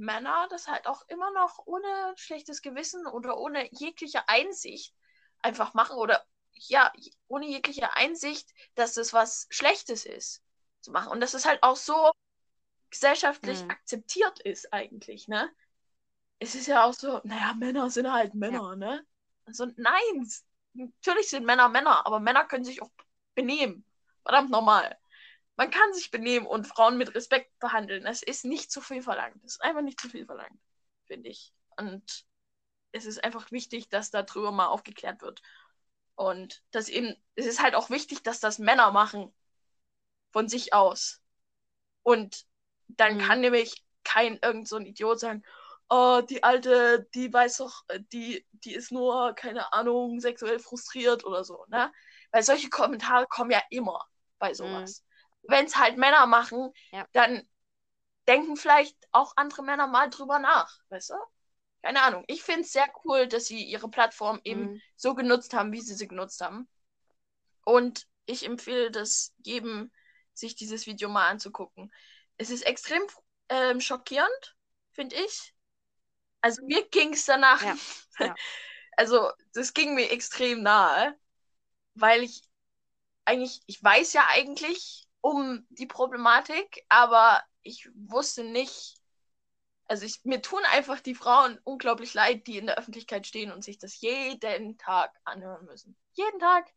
[0.02, 4.94] Männer das halt auch immer noch ohne schlechtes Gewissen oder ohne jegliche Einsicht
[5.40, 6.92] einfach machen oder ja,
[7.28, 10.44] ohne jegliche Einsicht, dass das was Schlechtes ist
[10.82, 11.12] zu machen.
[11.12, 12.12] Und dass es halt auch so
[12.90, 13.72] gesellschaftlich mhm.
[13.72, 15.50] akzeptiert ist eigentlich, ne?
[16.40, 18.76] Es ist ja auch so, naja, Männer sind halt Männer, ja.
[18.76, 19.06] ne?
[19.46, 20.30] Also nein,
[20.74, 22.90] natürlich sind Männer Männer, aber Männer können sich auch
[23.36, 23.86] benehmen.
[24.24, 24.98] Verdammt normal.
[25.62, 28.08] Man kann sich benehmen und Frauen mit Respekt behandeln.
[28.08, 29.36] Es ist nicht zu viel verlangt.
[29.46, 30.60] Es ist einfach nicht zu viel verlangt,
[31.06, 31.54] finde ich.
[31.78, 32.26] Und
[32.92, 35.44] es ist einfach wichtig, dass darüber mal aufgeklärt wird.
[36.16, 39.32] Und das eben, es ist halt auch wichtig, dass das Männer machen
[40.32, 41.22] von sich aus.
[42.02, 42.48] Und
[42.88, 43.22] dann mhm.
[43.22, 45.44] kann nämlich kein irgend so ein Idiot sagen,
[45.90, 51.44] oh, die alte, die weiß doch, die, die ist nur, keine Ahnung, sexuell frustriert oder
[51.44, 51.94] so, ne?
[52.32, 54.04] Weil solche Kommentare kommen ja immer
[54.40, 55.04] bei sowas.
[55.04, 55.11] Mhm.
[55.44, 57.08] Wenn es halt Männer machen, ja.
[57.14, 57.48] dann
[58.28, 61.16] denken vielleicht auch andere Männer mal drüber nach, weißt du?
[61.82, 62.24] keine Ahnung.
[62.28, 64.82] Ich finde es sehr cool, dass sie ihre Plattform eben mhm.
[64.96, 66.68] so genutzt haben, wie sie sie genutzt haben.
[67.66, 69.92] Und ich empfehle das jedem,
[70.34, 71.92] sich dieses Video mal anzugucken.
[72.38, 73.02] Es ist extrem
[73.50, 74.56] ähm, schockierend,
[74.92, 75.54] finde ich.
[76.42, 77.62] Also mir ging es danach.
[77.64, 77.78] Ja.
[78.20, 78.36] Ja.
[78.98, 81.18] Also das ging mir extrem nahe,
[81.96, 82.44] weil ich
[83.24, 89.00] eigentlich, ich weiß ja eigentlich um die Problematik, aber ich wusste nicht,
[89.86, 93.64] also ich, mir tun einfach die Frauen unglaublich leid, die in der Öffentlichkeit stehen und
[93.64, 95.96] sich das jeden Tag anhören müssen.
[96.14, 96.72] Jeden Tag.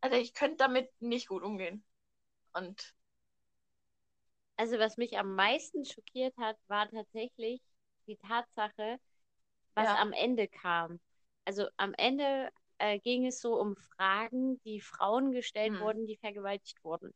[0.00, 1.84] Also ich könnte damit nicht gut umgehen.
[2.52, 2.94] Und
[4.56, 7.60] also was mich am meisten schockiert hat, war tatsächlich
[8.06, 8.98] die Tatsache,
[9.74, 9.96] was ja.
[9.96, 10.98] am Ende kam.
[11.44, 15.80] Also am Ende äh, ging es so um Fragen, die Frauen gestellt hm.
[15.80, 17.12] wurden, die vergewaltigt wurden.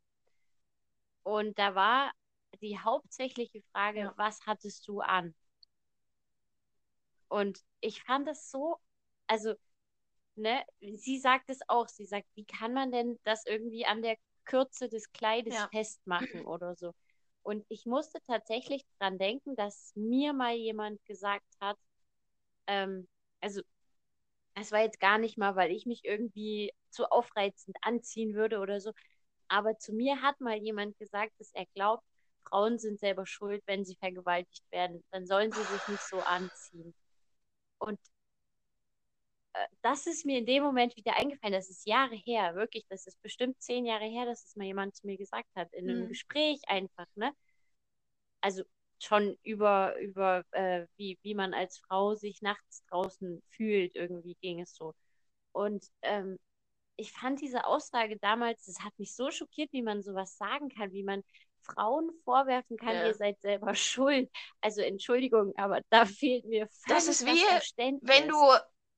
[1.23, 2.13] Und da war
[2.61, 4.15] die hauptsächliche Frage, ja.
[4.17, 5.35] was hattest du an?
[7.29, 8.77] Und ich fand es so,
[9.27, 9.55] also,
[10.35, 14.17] ne, sie sagt es auch, sie sagt, wie kann man denn das irgendwie an der
[14.45, 15.69] Kürze des Kleides ja.
[15.69, 16.93] festmachen oder so?
[17.43, 21.79] Und ich musste tatsächlich dran denken, dass mir mal jemand gesagt hat,
[22.67, 23.09] ähm,
[23.41, 23.63] also
[24.55, 28.81] es war jetzt gar nicht mal, weil ich mich irgendwie zu aufreizend anziehen würde oder
[28.81, 28.93] so,
[29.51, 32.05] aber zu mir hat mal jemand gesagt, dass er glaubt,
[32.49, 35.03] Frauen sind selber schuld, wenn sie vergewaltigt werden.
[35.11, 36.95] Dann sollen sie sich nicht so anziehen.
[37.79, 37.99] Und
[39.55, 41.53] äh, das ist mir in dem Moment wieder eingefallen.
[41.53, 42.85] Das ist Jahre her, wirklich.
[42.89, 45.73] Das ist bestimmt zehn Jahre her, dass es mal jemand zu mir gesagt hat.
[45.73, 46.09] In einem mhm.
[46.09, 47.33] Gespräch einfach, ne?
[48.41, 48.63] Also
[49.01, 54.61] schon über, über äh, wie, wie man als Frau sich nachts draußen fühlt, irgendwie ging
[54.61, 54.95] es so.
[55.53, 56.39] Und ähm,
[57.01, 60.93] ich fand diese Aussage damals, das hat mich so schockiert, wie man sowas sagen kann,
[60.93, 61.23] wie man
[61.63, 63.07] Frauen vorwerfen kann, Ja.
[63.07, 64.31] ihr seid selber schuld.
[64.61, 68.09] Also Entschuldigung, aber da fehlt mir Das ist das wie, Verständnis.
[68.09, 68.37] Wenn du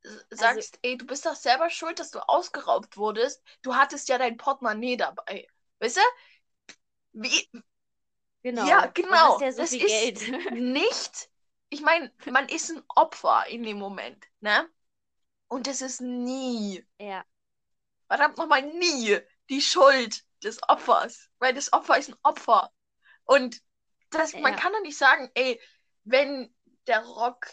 [0.05, 3.43] s- sagst, ey, du bist doch selber schuld, dass du ausgeraubt wurdest.
[3.63, 5.47] Du hattest ja dein Portemonnaie dabei.
[5.81, 6.01] Weißt du?
[7.13, 7.49] Wie,
[8.43, 10.53] genau, ja, genau, ja so das viel ist- Geld.
[10.53, 11.31] nicht.
[11.69, 14.69] Ich meine, man ist ein Opfer in dem Moment, ne?
[15.49, 17.25] Und es ist nie, ja,
[18.13, 21.31] verdammt nochmal nie, die Schuld des Opfers.
[21.39, 22.71] Weil das Opfer ist ein Opfer.
[23.25, 23.63] Und
[24.11, 24.59] das, man Ja.
[24.59, 25.59] kann doch nicht sagen, ey,
[26.05, 26.55] wenn
[26.87, 27.49] der Rock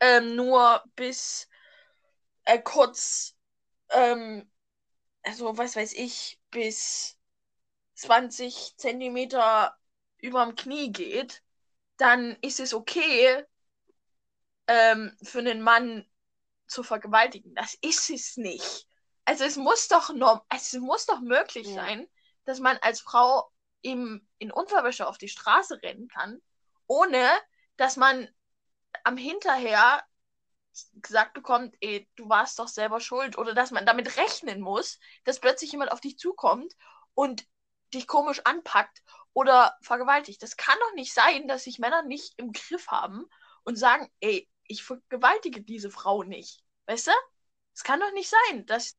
[0.00, 1.48] ähm, nur bis
[2.46, 3.36] äh, kurz,
[3.90, 4.50] ähm,
[5.22, 7.16] also was weiß ich, bis
[7.94, 9.78] 20 Zentimeter
[10.18, 11.44] überm Knie geht,
[11.96, 13.44] dann ist es okay,
[14.66, 16.04] ähm, für einen Mann
[16.66, 17.54] zu vergewaltigen.
[17.54, 18.88] Das ist es nicht.
[19.24, 21.74] Also es muss doch norm es muss doch möglich Ja.
[21.74, 22.08] sein,
[22.44, 23.50] dass man als Frau
[23.82, 26.40] im, in Unterwäsche auf die Straße rennen kann,
[26.86, 27.28] ohne
[27.76, 28.28] dass man
[29.04, 30.02] am Hinterher
[30.94, 35.40] gesagt bekommt, ey, du warst doch selber schuld, oder dass man damit rechnen muss, dass
[35.40, 36.74] plötzlich jemand auf dich zukommt
[37.14, 37.46] und
[37.92, 39.02] dich komisch anpackt
[39.34, 40.42] oder vergewaltigt.
[40.42, 43.26] Das kann doch nicht sein, dass sich Männer nicht im Griff haben
[43.64, 46.64] und sagen, ey, ich vergewaltige diese Frau nicht.
[46.86, 47.12] Weißt du?
[47.74, 48.96] Es kann doch nicht sein, dass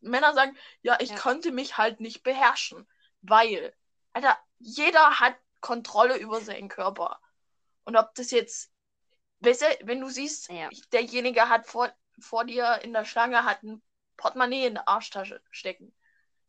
[0.00, 1.16] Männer sagen, ja, ich Ja.
[1.16, 2.88] konnte mich halt nicht beherrschen,
[3.22, 3.74] weil,
[4.12, 7.20] Alter, jeder hat Kontrolle über seinen Körper.
[7.84, 8.70] Und ob das jetzt,
[9.40, 10.68] weißt du, wenn du siehst, Ja.
[10.92, 13.82] derjenige hat vor, vor dir in der Schlange hat ein
[14.16, 15.94] Portemonnaie in der Arschtasche stecken.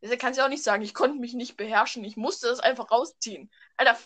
[0.01, 2.91] Deshalb kannst du auch nicht sagen, ich konnte mich nicht beherrschen, ich musste das einfach
[2.91, 3.49] rausziehen.
[3.77, 3.97] Alter,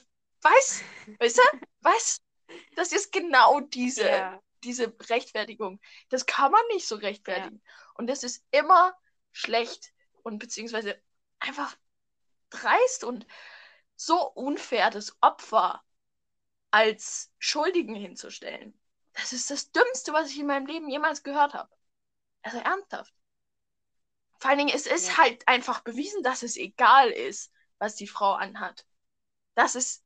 [0.41, 0.83] was?
[1.19, 1.41] Weißt du?
[1.81, 2.21] Was?
[2.75, 5.79] Das ist genau diese, ja, diese Rechtfertigung.
[6.09, 7.61] Das kann man nicht so rechtfertigen.
[7.95, 8.93] Und das ist immer
[9.31, 11.01] schlecht und beziehungsweise
[11.39, 11.75] einfach
[12.51, 13.27] dreist und
[13.95, 15.83] so unfair, das Opfer
[16.71, 18.79] als Schuldigen hinzustellen.
[19.13, 21.75] Das ist das Dümmste, was ich in meinem Leben jemals gehört habe.
[22.43, 23.13] Also ernsthaft.
[24.39, 25.17] Vor allen Dingen, es ist Ja.
[25.17, 28.85] halt einfach bewiesen, dass es egal ist, was die Frau anhat.
[29.55, 30.03] Das ist,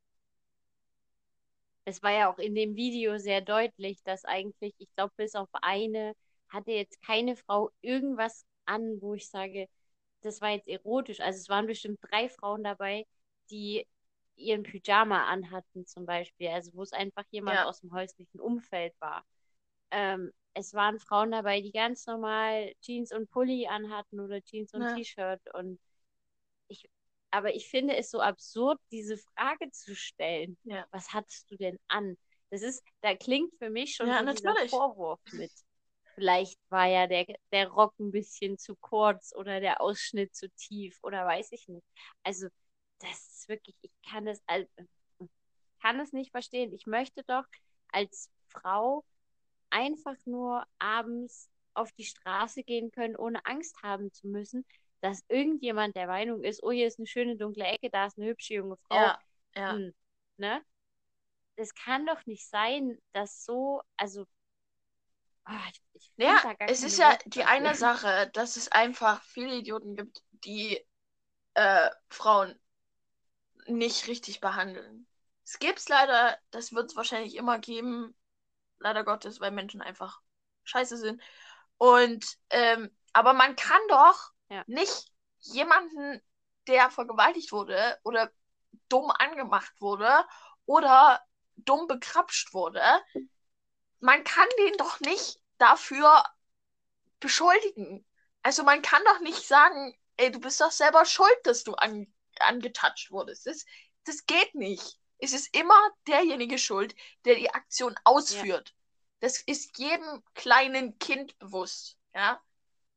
[1.86, 5.48] es war ja auch in dem Video sehr deutlich, dass eigentlich, ich glaube, bis auf
[5.52, 6.14] eine
[6.48, 9.68] hatte jetzt keine Frau irgendwas an, wo ich sage,
[10.22, 11.20] das war jetzt erotisch.
[11.20, 13.06] Also es waren bestimmt drei Frauen dabei,
[13.50, 13.86] die
[14.36, 17.66] ihren Pyjama anhatten zum Beispiel, also wo es einfach jemand Ja.
[17.66, 19.24] aus dem häuslichen Umfeld war.
[19.90, 24.82] Ähm, es waren Frauen dabei, die ganz normal Jeans und Pulli anhatten oder Jeans und
[24.82, 24.94] Ja.
[24.94, 25.78] T-Shirt und
[26.68, 26.88] ich,
[27.30, 30.56] aber ich finde es so absurd, diese Frage zu stellen.
[30.64, 30.86] Ja.
[30.90, 32.16] Was hattest du denn an?
[32.50, 34.68] Das ist, da klingt für mich schon Ja, so dieser.
[34.68, 35.52] Vorwurf mit.
[36.14, 40.98] Vielleicht war ja der, der Rock ein bisschen zu kurz oder der Ausschnitt zu tief
[41.02, 41.86] oder weiß ich nicht.
[42.22, 42.48] Also,
[43.00, 44.68] das ist wirklich, ich kann al-
[45.80, 46.72] kann es nicht verstehen.
[46.72, 47.44] Ich möchte doch
[47.88, 49.04] als Frau
[49.70, 54.64] einfach nur abends auf die Straße gehen können, ohne Angst haben zu müssen,
[55.00, 58.28] dass irgendjemand der Meinung ist, oh, hier ist eine schöne dunkle Ecke, da ist eine
[58.28, 59.12] hübsche junge Frau.
[59.12, 59.18] ja,
[59.54, 59.80] ja.
[59.80, 59.92] Hm,
[60.38, 60.62] ne?
[61.56, 64.26] Das kann doch nicht sein, dass so, also,
[65.46, 65.80] ah, ich,
[66.16, 70.80] Ja, es ist ja Worte die eine Sache, dass es einfach viele Idioten gibt, die
[71.54, 72.58] äh, Frauen
[73.66, 75.06] nicht richtig behandeln.
[75.44, 78.14] Es gibt's leider, das wird es wahrscheinlich immer geben,
[78.78, 80.20] leider Gottes, weil Menschen einfach
[80.64, 81.22] scheiße sind.
[81.78, 84.64] Und ähm, aber man kann doch Ja.
[84.66, 86.20] nicht jemanden,
[86.66, 88.30] der vergewaltigt wurde oder
[88.88, 90.10] dumm angemacht wurde
[90.66, 91.20] oder
[91.56, 92.82] dumm bekrapscht wurde,
[94.00, 96.24] man kann den doch nicht dafür
[97.20, 98.04] beschuldigen.
[98.42, 102.12] Also man kann doch nicht sagen, ey, du bist doch selber schuld, dass du an,
[102.40, 103.46] angetatscht wurdest.
[103.46, 103.64] Das,
[104.04, 104.98] das geht nicht.
[105.18, 106.94] Es ist immer derjenige schuld,
[107.24, 108.74] der die Aktion ausführt.
[109.20, 112.40] Das ist jedem kleinen Kind bewusst, ja,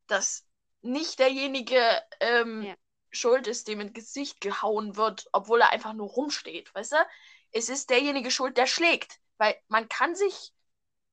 [0.08, 0.46] dass
[0.82, 1.82] nicht derjenige
[2.20, 2.76] ähm, Ja.
[3.12, 6.98] schuld ist, dem ins Gesicht gehauen wird, obwohl er einfach nur rumsteht, weißt du?
[7.52, 10.54] Es ist derjenige schuld, der schlägt, weil man kann sich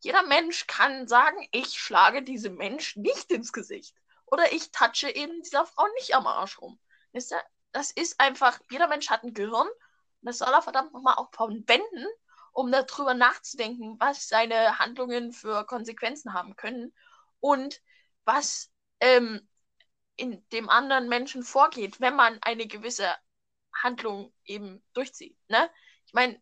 [0.04, 3.96] jeder Mensch kann sagen, ich schlage diesem Mensch nicht ins Gesicht.
[4.26, 6.78] Oder ich touche eben dieser Frau nicht am Arsch rum.
[7.12, 7.42] Wisst ihr?
[7.72, 9.66] Das ist einfach, jeder Mensch hat ein Gehirn.
[9.66, 9.76] Und
[10.20, 12.06] das soll er verdammt nochmal auch verwenden,
[12.52, 16.94] um darüber nachzudenken, was seine Handlungen für Konsequenzen haben können.
[17.40, 17.80] Und
[18.24, 19.48] was ähm,
[20.16, 23.12] in dem anderen Menschen vorgeht, wenn man eine gewisse
[23.72, 25.36] Handlung eben durchzieht.
[25.48, 25.70] Ne?
[26.06, 26.40] Ich meine,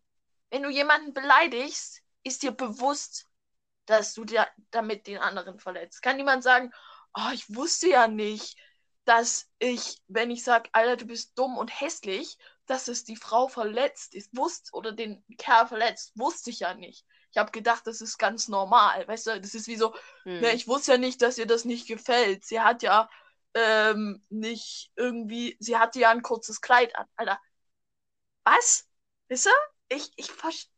[0.49, 3.27] wenn du jemanden beleidigst, ist dir bewusst,
[3.85, 6.01] dass du dir damit den anderen verletzt.
[6.01, 6.71] Kann niemand sagen,
[7.15, 8.57] oh, ich wusste ja nicht,
[9.05, 13.47] dass ich, wenn ich sage, Alter, du bist dumm und hässlich, dass es die Frau
[13.47, 17.05] verletzt ist, wusste oder den Kerl verletzt, wusste ich ja nicht.
[17.31, 20.39] Ich habe gedacht, das ist ganz normal, weißt du, das ist wie so, hm.
[20.39, 22.45] ne, ich wusste ja nicht, dass ihr das nicht gefällt.
[22.45, 23.09] Sie hat ja
[23.53, 27.39] ähm, nicht irgendwie, sie hatte ja ein kurzes Kleid an, Alter.
[28.43, 28.87] Was?
[29.27, 29.51] Wisst ihr?
[29.89, 30.71] Ich, ich, ich,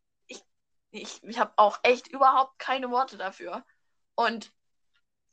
[0.96, 3.64] ich, ich habe auch echt überhaupt keine Worte dafür.
[4.14, 4.52] Und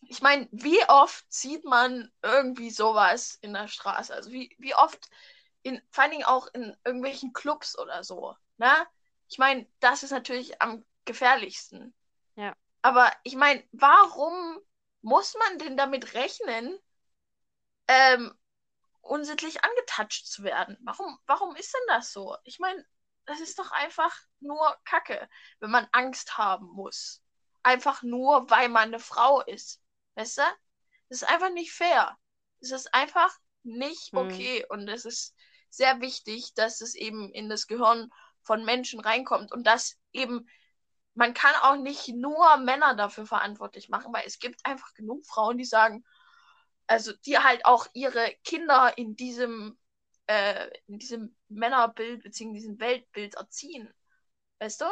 [0.07, 4.13] ich meine, wie oft sieht man irgendwie sowas in der Straße?
[4.13, 5.09] Also wie, wie oft,
[5.61, 8.71] in, vor allen Dingen auch in irgendwelchen Clubs oder so, ne?
[9.29, 11.93] Ich meine, das ist natürlich am gefährlichsten.
[12.35, 12.55] Ja.
[12.81, 14.59] Aber ich meine, warum
[15.01, 16.77] muss man denn damit rechnen,
[17.87, 18.33] ähm,
[19.01, 20.77] unsittlich angetatscht zu werden?
[20.81, 22.37] Warum, warum ist denn das so?
[22.43, 22.85] Ich meine,
[23.25, 27.21] das ist doch einfach nur Kacke, wenn man Angst haben muss.
[27.63, 29.81] Einfach nur, weil man eine Frau ist.
[30.15, 30.43] Weißt du?
[31.09, 32.17] Das ist einfach nicht fair.
[32.59, 34.19] Es ist einfach nicht hm.
[34.19, 34.59] okay.
[34.59, 34.65] Hm.
[34.69, 35.35] Und es ist
[35.69, 38.09] sehr wichtig, dass es eben in das Gehirn
[38.41, 39.51] von Menschen reinkommt.
[39.51, 40.47] Und dass eben,
[41.13, 45.57] man kann auch nicht nur Männer dafür verantwortlich machen, weil es gibt einfach genug Frauen,
[45.57, 46.03] die sagen,
[46.87, 49.77] also die halt auch ihre Kinder in diesem,
[50.27, 52.53] äh, in diesem Männerbild bzw.
[52.53, 53.93] diesem Weltbild erziehen.
[54.59, 54.85] Weißt du?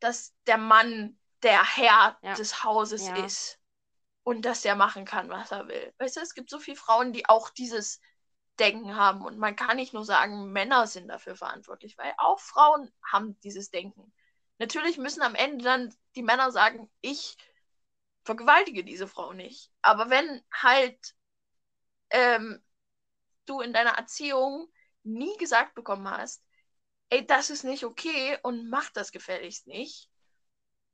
[0.00, 2.34] Dass der Mann der Herr ja.
[2.34, 3.24] des Hauses ja.
[3.24, 3.58] ist
[4.22, 5.92] und dass der machen kann, was er will.
[5.98, 8.00] Weißt du, es gibt so viele Frauen, die auch dieses
[8.58, 12.92] Denken haben und man kann nicht nur sagen, Männer sind dafür verantwortlich, weil auch Frauen
[13.02, 14.12] haben dieses Denken.
[14.58, 17.36] Natürlich müssen am Ende dann die Männer sagen, ich
[18.24, 19.70] vergewaltige diese Frau nicht.
[19.80, 21.14] Aber wenn halt
[22.10, 22.62] ähm,
[23.46, 24.70] du in deiner Erziehung
[25.04, 26.44] nie gesagt bekommen hast,
[27.10, 30.08] ey, das ist nicht okay und mach das gefälligst nicht,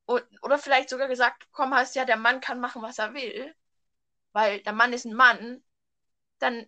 [0.09, 3.55] und, oder vielleicht sogar gesagt bekommen hast, ja, der Mann kann machen, was er will,
[4.33, 5.63] weil der Mann ist ein Mann,
[6.39, 6.67] dann,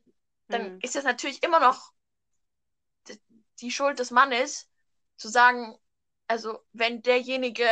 [0.49, 0.79] dann mhm.
[0.83, 1.93] ist es natürlich immer noch
[3.61, 4.69] die Schuld des Mannes,
[5.17, 5.79] zu sagen,
[6.27, 7.67] also wenn derjenige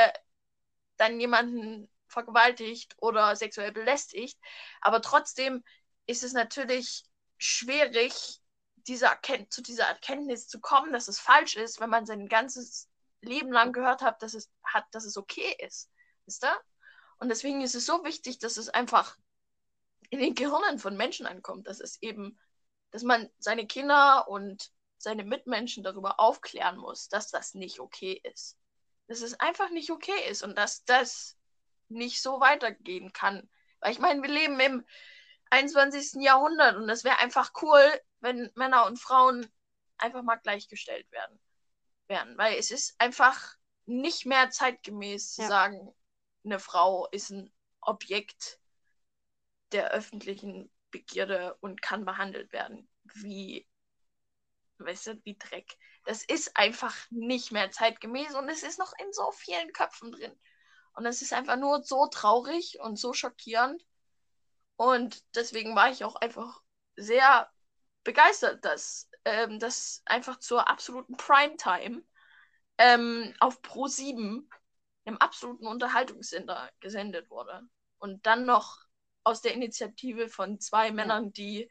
[0.97, 4.39] dann jemanden vergewaltigt oder sexuell belästigt,
[4.81, 5.63] aber trotzdem
[6.07, 7.05] ist es natürlich
[7.37, 8.41] schwierig,
[8.89, 9.19] dieser
[9.51, 12.89] zu dieser Erkenntnis zu kommen, dass es falsch ist, wenn man sein ganzes
[13.21, 15.91] Leben lang gehört habe, dass es hat, dass es okay ist.
[16.25, 16.57] Wisst ihr?
[17.19, 19.17] Und deswegen ist es so wichtig, dass es einfach
[20.11, 22.39] in den Gehirnen von Menschen ankommt, dass es eben,
[22.91, 28.57] dass man seine Kinder und seine Mitmenschen darüber aufklären muss, dass das nicht okay ist.
[29.07, 31.37] Dass es einfach nicht okay ist und dass das
[31.89, 33.49] nicht so weitergehen kann.
[33.81, 34.85] Weil ich meine, wir leben im
[35.51, 36.23] 21.
[36.23, 37.83] Jahrhundert und es wäre einfach cool,
[38.21, 39.51] wenn Männer und Frauen
[39.97, 41.39] einfach mal gleichgestellt werden
[42.09, 45.95] werden, weil es ist einfach nicht mehr zeitgemäß zu sagen,
[46.45, 48.59] eine Frau ist ein Objekt
[49.73, 53.67] der öffentlichen Begierde und kann behandelt werden wie,
[54.79, 55.77] weißt du, wie Dreck.
[56.05, 60.39] Das ist einfach nicht mehr zeitgemäß und es ist noch in so vielen Köpfen drin.
[60.95, 63.85] Und es ist einfach nur so traurig und so schockierend.
[64.79, 66.63] Und deswegen war ich auch einfach
[66.95, 67.51] sehr
[68.05, 72.05] begeistert, dass ähm, das einfach zur absoluten Primetime
[72.79, 74.49] ähm, auf Pro 7
[75.05, 77.69] im absoluten Unterhaltungssender gesendet wurde.
[77.99, 78.79] Und dann noch
[79.25, 81.69] aus der Initiative von zwei Männern, die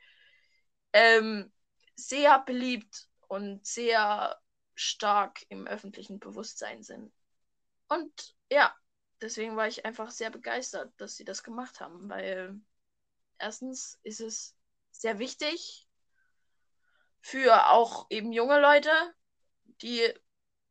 [0.91, 1.53] ähm,
[1.95, 4.37] sehr beliebt und sehr
[4.75, 7.13] stark im öffentlichen Bewusstsein sind.
[7.87, 8.75] Und ja,
[9.21, 12.59] deswegen war ich einfach sehr begeistert, dass sie das gemacht haben, weil
[13.39, 14.55] erstens ist es
[14.91, 15.87] sehr wichtig,
[17.21, 18.91] für auch eben junge Leute,
[19.81, 20.13] die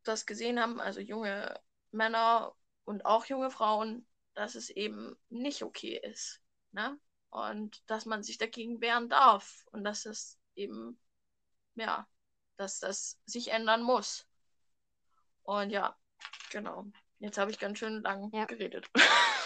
[0.03, 1.59] das gesehen haben, also junge
[1.91, 2.55] Männer
[2.85, 6.41] und auch junge Frauen, dass es eben nicht okay ist.
[6.71, 6.99] Ne?
[7.29, 10.99] Und dass man sich dagegen wehren darf und dass es eben,
[11.75, 12.07] ja,
[12.55, 14.25] dass das sich ändern muss.
[15.43, 15.97] Und ja,
[16.51, 16.85] genau.
[17.19, 18.45] Jetzt habe ich ganz schön lang ja.
[18.45, 18.89] geredet.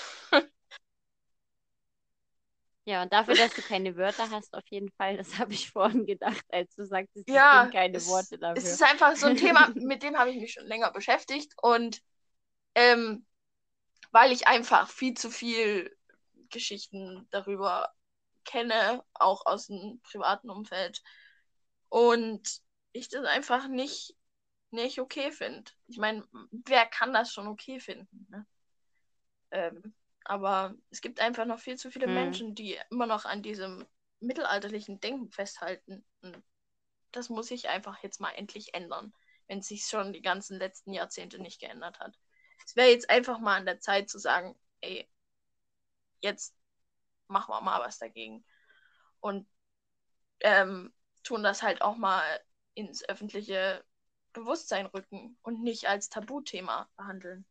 [2.86, 6.06] Ja, und dafür, dass du keine Wörter hast, auf jeden Fall, das habe ich vorhin
[6.06, 8.62] gedacht, als du sagtest, ja, ich keine es, Worte dafür.
[8.62, 12.02] Es ist einfach so ein Thema, mit dem habe ich mich schon länger beschäftigt und
[12.76, 13.26] ähm,
[14.12, 15.96] weil ich einfach viel zu viel
[16.50, 17.94] Geschichten darüber
[18.44, 21.02] kenne, auch aus dem privaten Umfeld
[21.90, 22.42] und
[22.94, 24.16] ich das einfach nicht,
[24.72, 25.72] nicht okay finde.
[25.88, 28.28] Ich meine, wer kann das schon okay finden?
[28.30, 28.46] Ne?
[29.52, 29.94] Ähm,
[30.26, 32.14] aber es gibt einfach noch viel zu viele hm.
[32.14, 33.86] Menschen, die immer noch an diesem
[34.20, 36.06] mittelalterlichen Denken festhalten.
[37.12, 39.14] Das muss sich einfach jetzt mal endlich ändern.
[39.48, 42.18] wenn es sich schon die ganzen letzten Jahrzehnte nicht geändert hat.
[42.66, 45.10] Es wäre jetzt einfach mal an der Zeit zu sagen, ey,
[46.22, 46.56] jetzt
[47.28, 48.46] machen wir mal was dagegen.
[49.20, 49.48] Und
[50.42, 50.94] ähm,
[51.24, 52.24] tun das halt auch mal
[52.74, 53.84] ins öffentliche
[54.34, 57.46] Bewusstsein rücken und nicht als Tabuthema behandeln.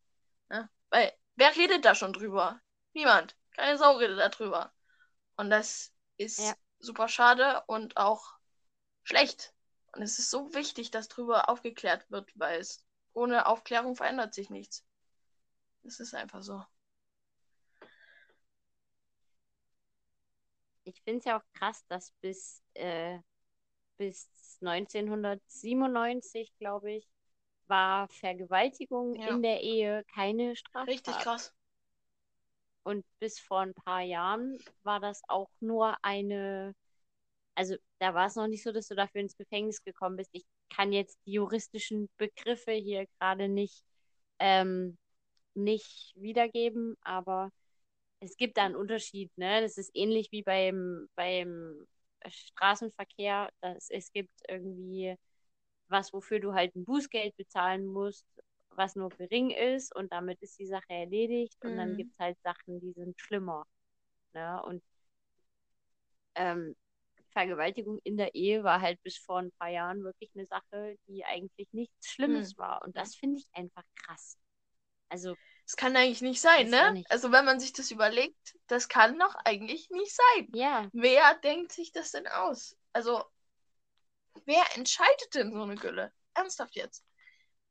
[0.49, 0.69] Ne?
[0.89, 2.61] Weil, wer redet da schon drüber?
[2.93, 3.35] Niemand.
[3.51, 4.73] Keine Sau redet da drüber.
[5.37, 6.53] Und das ist ja.
[6.79, 8.33] super schade und auch
[9.03, 9.53] schlecht.
[9.93, 14.49] Und es ist so wichtig, dass drüber aufgeklärt wird, weil es ohne Aufklärung verändert sich
[14.49, 14.85] nichts.
[15.83, 16.63] Es ist einfach so.
[20.83, 23.19] Ich finde es ja auch krass, dass bis, äh,
[23.97, 24.29] bis
[24.61, 27.09] 1997, glaube ich,
[27.71, 29.29] war Vergewaltigung ja.
[29.29, 30.87] in der Ehe keine Straftat.
[30.87, 31.53] Richtig krass.
[32.83, 36.75] Und bis vor ein paar Jahren war das auch nur eine,
[37.55, 40.29] also da war es noch nicht so, dass du dafür ins Gefängnis gekommen bist.
[40.33, 43.83] Ich kann jetzt die juristischen Begriffe hier gerade nicht,
[44.39, 44.97] ähm,
[45.53, 47.51] nicht wiedergeben, aber
[48.19, 49.61] es gibt da einen Unterschied, ne?
[49.61, 51.87] Das ist ähnlich wie beim, beim
[52.27, 53.49] Straßenverkehr.
[53.61, 55.15] Das, es gibt irgendwie
[55.91, 58.25] was, wofür du halt ein Bußgeld bezahlen musst,
[58.71, 61.57] was nur gering ist und damit ist die Sache erledigt.
[61.63, 61.97] Und dann mhm.
[61.97, 63.65] gibt es halt Sachen, die sind schlimmer.
[64.33, 64.61] Ne?
[64.63, 64.83] Und
[66.35, 66.75] ähm,
[67.31, 71.23] Vergewaltigung in der Ehe war halt bis vor ein paar Jahren wirklich eine Sache, die
[71.25, 72.61] eigentlich nichts Schlimmes mhm.
[72.61, 72.81] war.
[72.83, 74.37] Und das finde ich einfach krass.
[75.09, 75.35] Also.
[75.65, 76.93] Das kann eigentlich nicht sein, ne?
[76.93, 77.11] Nicht.
[77.11, 80.49] Also wenn man sich das überlegt, das kann doch eigentlich nicht sein.
[80.53, 80.89] Ja.
[80.91, 82.75] Wer denkt sich das denn aus?
[82.93, 83.23] Also,
[84.45, 86.11] wer entscheidet denn so eine Gülle?
[86.33, 87.05] Ernsthaft jetzt.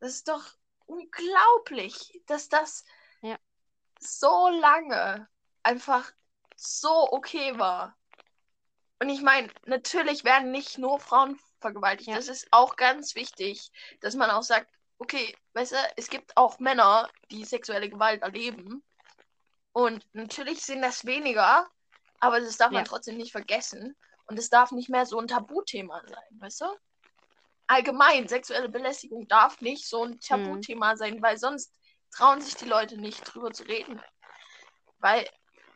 [0.00, 0.44] Das ist doch
[0.86, 2.84] unglaublich, dass das
[3.22, 3.38] ja.
[3.98, 5.28] so lange
[5.62, 6.12] einfach
[6.56, 7.96] so okay war.
[8.98, 12.10] Und ich meine, natürlich werden nicht nur Frauen vergewaltigt.
[12.10, 12.16] Ja.
[12.16, 16.58] Das ist auch ganz wichtig, dass man auch sagt, okay, weißt du, es gibt auch
[16.58, 18.82] Männer, die sexuelle Gewalt erleben.
[19.72, 21.66] Und natürlich sind das weniger,
[22.18, 22.78] aber das darf ja.
[22.78, 23.96] man trotzdem nicht vergessen.
[24.30, 26.66] Und es darf nicht mehr so ein Tabuthema sein, weißt du?
[27.66, 30.98] Allgemein, sexuelle Belästigung darf nicht so ein Tabuthema mhm.
[30.98, 31.76] sein, weil sonst
[32.12, 34.00] trauen sich die Leute nicht drüber zu reden.
[35.00, 35.28] Weil,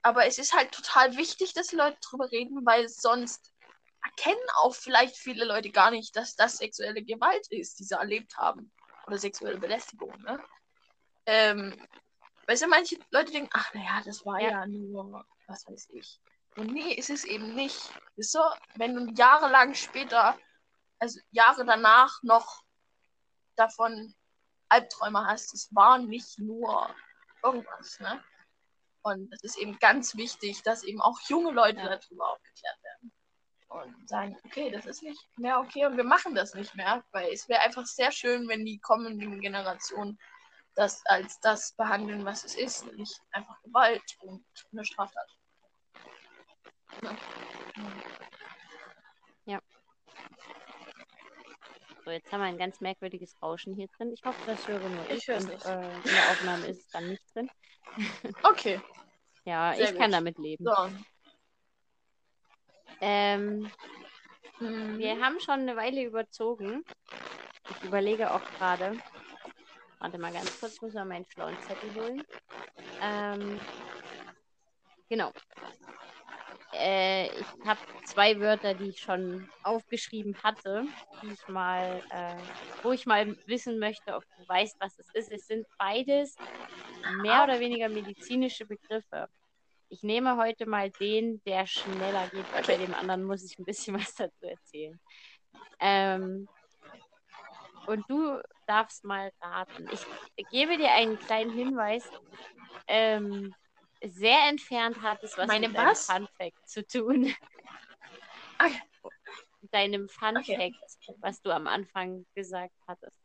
[0.02, 3.52] aber es ist halt total wichtig, dass die Leute drüber reden, weil sonst
[4.05, 8.36] erkennen auch vielleicht viele Leute gar nicht, dass das sexuelle Gewalt ist, die sie erlebt
[8.36, 8.70] haben
[9.09, 10.38] oder sexuelle Belästigung, ne?
[11.26, 11.88] Ähm,
[12.46, 14.50] weißt du, manche Leute denken, ach naja, das war ja.
[14.50, 16.20] ja nur, was weiß ich.
[16.57, 17.90] Und nee, ist es eben nicht.
[18.16, 18.40] Ist so,
[18.76, 20.38] wenn du jahrelang später,
[20.98, 22.62] also Jahre danach noch
[23.57, 24.14] davon
[24.68, 26.94] Albträume hast, es war nicht nur
[27.42, 28.22] irgendwas, ne?
[29.02, 31.98] Und es ist eben ganz wichtig, dass eben auch junge Leute ja.
[31.98, 33.12] darüber aufgeklärt werden
[33.68, 37.32] und sagen, okay, das ist nicht mehr okay und wir machen das nicht mehr, weil
[37.32, 40.18] es wäre einfach sehr schön, wenn die kommenden Generationen
[40.74, 45.29] das als das behandeln, was es ist, nicht einfach Gewalt und eine Straftat.
[49.46, 49.61] Ja.
[52.04, 54.12] So, jetzt haben wir ein ganz merkwürdiges Rauschen hier drin.
[54.12, 55.18] Ich hoffe, das höre nur ich.
[55.18, 55.64] Ich höre es nicht.
[55.64, 57.50] Äh, in der Aufnahme ist es dann nicht drin.
[58.42, 58.80] okay.
[59.45, 60.00] ja, Sehr ich gut.
[60.00, 60.64] kann damit leben.
[60.64, 60.75] So.
[63.00, 63.71] Ähm,
[64.61, 64.99] mhm.
[64.99, 66.84] Wir haben schon eine Weile überzogen.
[67.71, 68.99] Ich überlege auch gerade.
[69.99, 72.22] Warte mal ganz kurz, muss mal meinen schlauen Zettel holen.
[73.00, 73.58] Ähm,
[75.08, 75.33] genau.
[76.79, 80.84] Äh, ich habe zwei Wörter, die ich schon aufgeschrieben hatte,
[81.22, 82.37] die ich mal, äh,
[82.83, 85.30] wo ich mal wissen möchte, ob du weißt, was es ist.
[85.30, 86.37] Es sind beides
[87.22, 89.29] mehr oder weniger medizinische Begriffe.
[89.88, 93.64] Ich nehme heute mal den, der schneller geht, weil bei dem anderen muss ich ein
[93.64, 94.99] bisschen was dazu erzählen.
[95.79, 96.49] Ähm,
[97.87, 99.88] und du darfst mal raten.
[99.92, 100.05] Ich
[100.51, 102.09] gebe dir einen kleinen Hinweis.
[102.87, 103.55] Ähm,
[104.09, 106.07] sehr entfernt hat es was Meine mit was?
[106.07, 107.35] deinem Fun Fact zu tun.
[108.59, 108.81] Okay.
[109.71, 110.57] Deinem Fun okay.
[110.57, 110.76] Fact,
[111.21, 113.17] was du am Anfang gesagt hattest.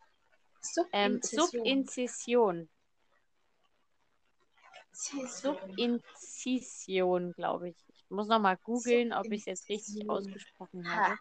[0.91, 2.57] Ähm, Subinzision.
[2.57, 2.69] Ähm,
[5.27, 7.77] Subinzision, glaube ich.
[7.93, 11.15] Ich muss noch mal googeln, ob ich es jetzt richtig ausgesprochen habe.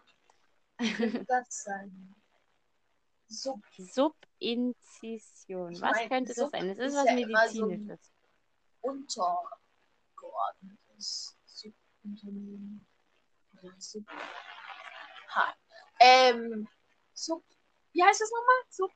[1.27, 2.15] das sein?
[3.27, 5.79] Sub Subinzision.
[5.81, 6.75] Was könnte das sein?
[6.75, 8.11] Das ist, was Medizinisches.
[8.81, 12.85] Untergeordnetes Subunternehmen.
[13.77, 14.05] Sub.
[15.35, 15.53] Ha.
[15.99, 16.67] Ähm.
[17.13, 17.43] Sub.
[17.91, 18.63] Wie heißt das nochmal?
[18.69, 18.91] Sub.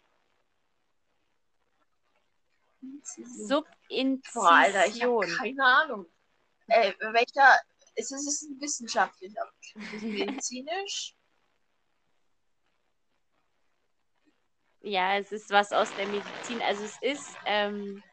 [3.47, 4.45] Subinzision.
[4.45, 6.05] Alter, ich habe keine Ahnung.
[6.67, 7.59] Äh, welcher.
[7.95, 9.51] Es ist, es ist ein wissenschaftlicher.
[9.93, 11.15] Ist medizinisch?
[14.81, 16.61] Ja, es ist was aus der Medizin.
[16.61, 18.03] Also es ist, ähm,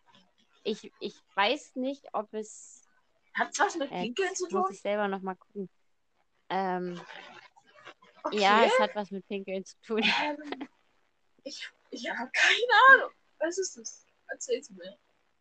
[0.62, 2.82] ich, ich weiß nicht, ob es.
[3.34, 4.72] Hat es was mit Äh, Pinkeln zu Muss tun?
[4.72, 5.68] ich selber nochmal gucken.
[6.48, 7.00] Ähm,
[8.22, 8.38] Okay.
[8.38, 10.02] Ja, es hat was mit Pinkeln zu tun.
[10.02, 10.36] Ähm,
[11.44, 13.10] ich ich habe keine Ahnung.
[13.38, 14.04] Was ist das?
[14.28, 14.98] Erzähl's mir.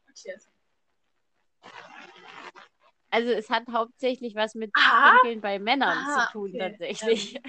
[0.08, 1.72] Erklär's mir.
[3.10, 5.20] Also es hat hauptsächlich was mit Aha.
[5.20, 6.72] Pinkeln bei Männern Aha, zu tun, okay.
[6.72, 7.42] tatsächlich.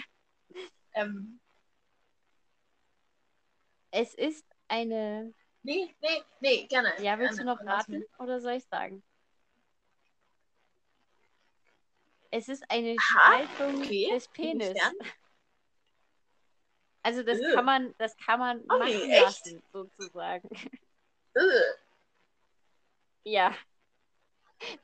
[0.95, 1.41] Ähm,
[3.93, 5.33] Es ist eine.
[5.63, 6.93] Nee, nee, nee, gerne.
[7.03, 7.55] Ja, willst du gerne.
[7.59, 9.03] noch Lass raten oder soll ich sagen?
[12.31, 14.09] Es ist eine Aha, Spaltung okay.
[14.13, 14.79] des Penis.
[17.03, 17.55] Also das Ugh.
[17.55, 19.23] kann man, das kann man Okay, machen echt?
[19.23, 20.49] lassen, sozusagen.
[21.35, 21.45] Ugh.
[23.25, 23.57] Ja.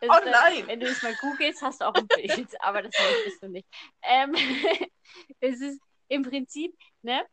[0.01, 0.66] Das Oh dann- nein.
[0.66, 3.69] Wenn du es mal googelst, hast du auch ein Bild, aber das möchtest du nicht.
[4.03, 4.35] Ähm,
[5.40, 5.78] es ist
[6.09, 7.27] im Prinzip, ne?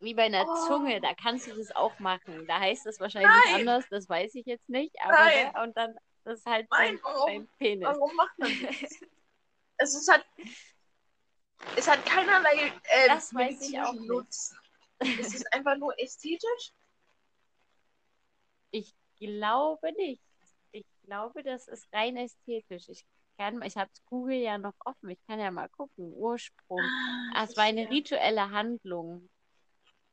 [0.00, 0.66] Wie bei einer Oh.
[0.66, 2.46] Zunge, da kannst du das auch machen.
[2.46, 3.60] Da heißt das wahrscheinlich Nein.
[3.60, 4.94] anders, das weiß ich jetzt nicht.
[5.02, 5.52] Aber Nein.
[5.52, 5.62] ne?
[5.62, 7.26] und dann das ist halt Nein, warum?
[7.26, 7.86] beim Penis.
[7.88, 9.00] Warum macht man das?
[9.78, 10.24] es ist halt.
[11.76, 14.08] Es hat keinerlei äh, Das weiß ich auch medizinischen nicht.
[14.10, 14.58] Nutzen.
[15.00, 16.72] Es ist einfach nur ästhetisch.
[18.70, 20.22] Ich glaube nicht.
[20.72, 22.88] Ich glaube, das ist rein ästhetisch.
[22.88, 23.06] Ich
[23.38, 25.08] kann, ich habe Google ja noch offen.
[25.10, 26.12] Ich kann ja mal gucken.
[26.12, 26.80] Ursprung.
[27.34, 29.28] Ah, es war eine rituelle Handlung.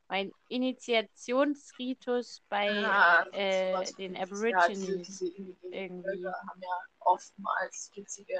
[0.07, 5.25] Ein Initiationsritus bei Ah, äh, den Aborigines Ja,
[5.71, 6.21] irgendwie.
[6.21, 8.39] Völker haben ja oftmals witzige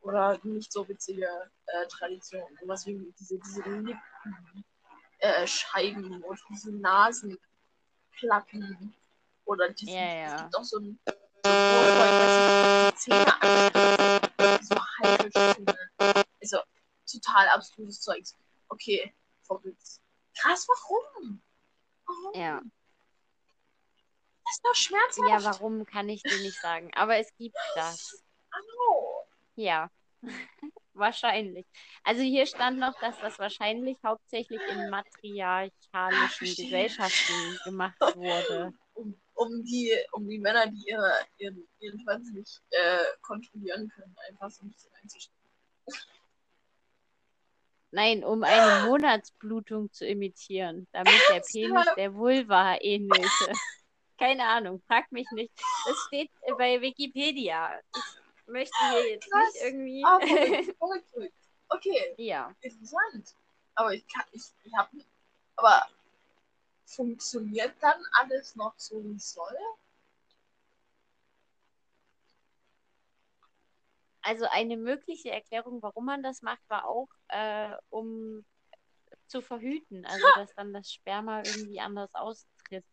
[0.00, 1.28] oder nicht so witzige
[1.66, 2.56] äh, Traditionen.
[2.62, 4.64] Sowas wie diese, diese Lippen,
[5.18, 5.46] äh,
[6.22, 8.94] und diese Nasenplatten.
[9.46, 10.34] Oder diese, Ja, ja.
[10.34, 11.12] es gibt auch so ein so
[12.32, 13.26] sich die Zähne.
[14.62, 14.74] So.
[16.40, 16.58] Also
[17.10, 18.34] total abstruses Zeugs.
[18.68, 19.12] Okay,
[19.42, 20.00] verrückt.
[20.38, 21.42] Krass, warum?
[22.06, 22.40] Warum?
[22.40, 22.60] Ja.
[24.44, 25.28] Das ist doch schmerzhaft.
[25.28, 26.90] ja, warum kann ich dir nicht sagen.
[26.94, 28.22] Aber es gibt das.
[28.52, 29.26] Hallo.
[29.56, 29.90] Ja.
[30.94, 31.66] Wahrscheinlich.
[32.04, 36.46] Also hier stand noch, dass das wahrscheinlich hauptsächlich in matriarchalischen.
[36.46, 38.72] Gesellschaften gemacht wurde.
[38.94, 44.14] Um, um, die, um die Männer, die ihre, ihren, ihren Schwanz nicht äh, kontrollieren können,
[44.28, 45.50] einfach so ein bisschen einzustellen.
[47.94, 53.22] Nein, um eine Monatsblutung zu imitieren, damit der Penis der Vulva ähnelte.
[54.18, 55.52] Keine Ahnung, frag mich nicht.
[55.86, 57.70] Das steht bei Wikipedia.
[57.94, 58.02] Ich
[58.48, 59.54] möchte hier jetzt Krass.
[59.54, 60.02] nicht irgendwie.
[60.04, 60.18] Ah,
[60.76, 61.32] verrückt.
[61.68, 62.54] Okay, ja.
[62.60, 63.34] interessant.
[63.74, 64.90] Aber ich kann, ich, ich habe,
[65.56, 65.88] aber
[66.84, 69.56] funktioniert dann alles noch so, wie es soll?
[74.24, 78.44] Also eine mögliche Erklärung, warum man das macht, war auch, äh, um
[79.26, 80.06] zu verhüten.
[80.06, 82.84] Also dass dann das Sperma irgendwie anders austritt.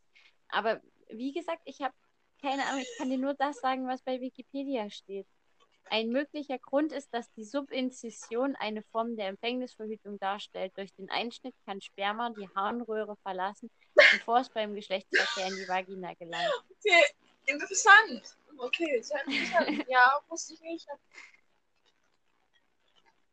[0.49, 1.93] Aber wie gesagt, ich habe
[2.41, 5.27] keine Ahnung, ich kann dir nur das sagen, was bei Wikipedia steht.
[5.85, 10.71] Ein möglicher Grund ist, dass die Subinzision eine Form der Empfängnisverhütung darstellt.
[10.75, 16.13] Durch den Einschnitt kann Sperma die Harnröhre verlassen, bevor es beim Geschlechtsverkehr in die Vagina
[16.13, 16.63] gelangt.
[16.79, 17.03] Okay,
[17.45, 18.37] interessant.
[18.57, 19.01] Okay,
[19.87, 20.87] ja, wusste ich nicht.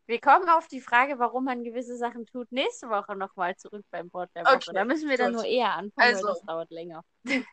[0.06, 4.10] Wir kommen auf die Frage, warum man gewisse Sachen tut, nächste Woche nochmal zurück beim
[4.14, 4.54] Wort der Woche.
[4.54, 5.42] Okay, da müssen wir dann gut.
[5.42, 6.26] nur eher anfangen, Also.
[6.26, 7.04] weil das dauert länger.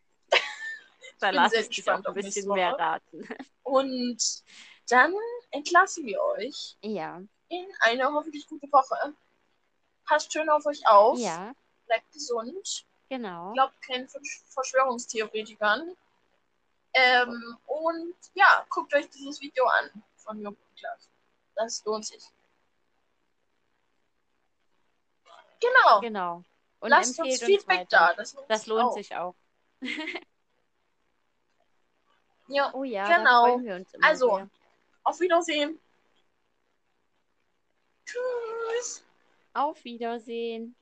[1.19, 3.27] da lasse ich dich auch ein bisschen mehr raten.
[3.63, 4.43] Und
[4.89, 5.13] dann
[5.51, 9.13] entlassen wir euch Ja, in eine hoffentlich gute Woche.
[10.05, 11.19] Passt schön auf euch auf.
[11.19, 11.51] ja,
[11.87, 12.85] Bleibt gesund.
[13.09, 13.51] genau.
[13.53, 15.93] Glaubt keinen Versch- Verschwörungstheoretikern.
[16.97, 21.09] Ähm, und ja, guckt euch dieses Video an von Jung Klaas.
[21.55, 22.23] Das lohnt sich.
[25.59, 25.99] Genau.
[26.01, 26.43] Genau.
[26.79, 27.87] Und Lasst uns Feedback weiter.
[27.89, 28.13] da.
[28.13, 28.93] Das lohnt, Das sich, lohnt auch.
[28.95, 29.35] sich auch.
[32.47, 32.71] Ja.
[32.75, 33.45] Oh ja, Genau.
[33.47, 34.35] da freuen wir uns immer Also.
[34.35, 34.49] sehr.
[35.03, 35.79] Auf Wiedersehen.
[38.05, 39.03] Tschüss.
[39.55, 40.75] Auf Wiedersehen.